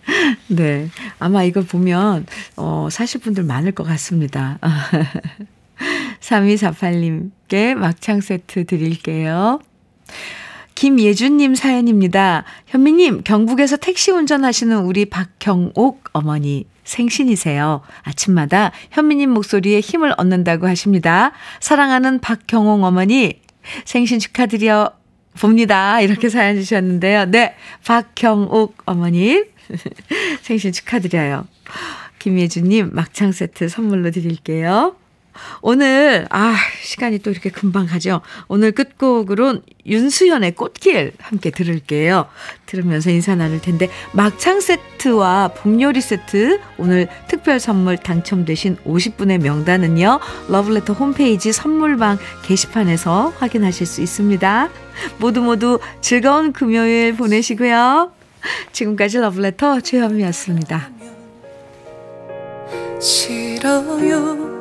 네. 0.49 0.89
아마 1.19 1.43
이걸 1.45 1.67
보면, 1.67 2.25
어, 2.57 2.89
사실 2.91 3.21
분들 3.21 3.45
많을 3.45 3.73
것 3.73 3.85
같습니다. 3.85 4.59
3248님께 6.21 7.75
막창 7.75 8.23
세트 8.23 8.65
드릴게요. 8.65 9.61
김예준님 10.75 11.55
사연입니다. 11.55 12.45
현미님, 12.67 13.23
경북에서 13.23 13.77
택시 13.77 14.11
운전하시는 14.11 14.77
우리 14.85 15.05
박경옥 15.05 16.05
어머니 16.13 16.67
생신이세요. 16.85 17.81
아침마다 18.03 18.73
현미님 18.91 19.31
목소리에 19.31 19.81
힘을 19.81 20.15
얻는다고 20.17 20.67
하십니다. 20.67 21.33
사랑하는 21.61 22.21
박경옥 22.21 22.83
어머니 22.83 23.41
생신 23.85 24.19
축하드려 24.19 24.93
봅니다. 25.41 26.01
이렇게 26.01 26.29
사연 26.29 26.57
주셨는데요. 26.57 27.27
네, 27.27 27.55
박경옥 27.87 28.83
어머니 28.87 29.43
생신 30.43 30.73
축하드려요. 30.73 31.47
김예주님 32.19 32.91
막창 32.93 33.33
세트 33.33 33.69
선물로 33.69 34.11
드릴게요. 34.11 34.97
오늘, 35.61 36.27
아, 36.31 36.57
시간이 36.83 37.19
또 37.21 37.31
이렇게 37.31 37.51
금방 37.51 37.87
가죠. 37.87 38.21
오늘 38.49 38.73
끝곡으로 38.73 39.61
윤수현의 39.87 40.53
꽃길 40.53 41.13
함께 41.19 41.51
들을게요. 41.51 42.27
들으면서 42.67 43.11
인사 43.11 43.35
나눌 43.35 43.61
텐데, 43.61 43.89
막창 44.13 44.61
세트와 44.61 45.49
복요리 45.49 46.01
세트, 46.01 46.61
오늘 46.79 47.09
특별 47.29 47.61
선물 47.61 47.97
당첨되신 47.97 48.77
50분의 48.87 49.43
명단은요, 49.43 50.21
러브레터 50.49 50.93
홈페이지 50.93 51.53
선물방 51.53 52.19
게시판에서 52.45 53.35
확인하실 53.39 53.87
수 53.87 54.03
있습니다. 54.03 54.69
모두 55.19 55.43
모두 55.43 55.79
즐거운 56.01 56.53
금요일 56.53 57.17
보내시고요. 57.17 58.13
지금까지 58.73 59.19
러브레터 59.19 59.81
최현미였습니다. 59.81 60.91
싫어요 63.01 64.54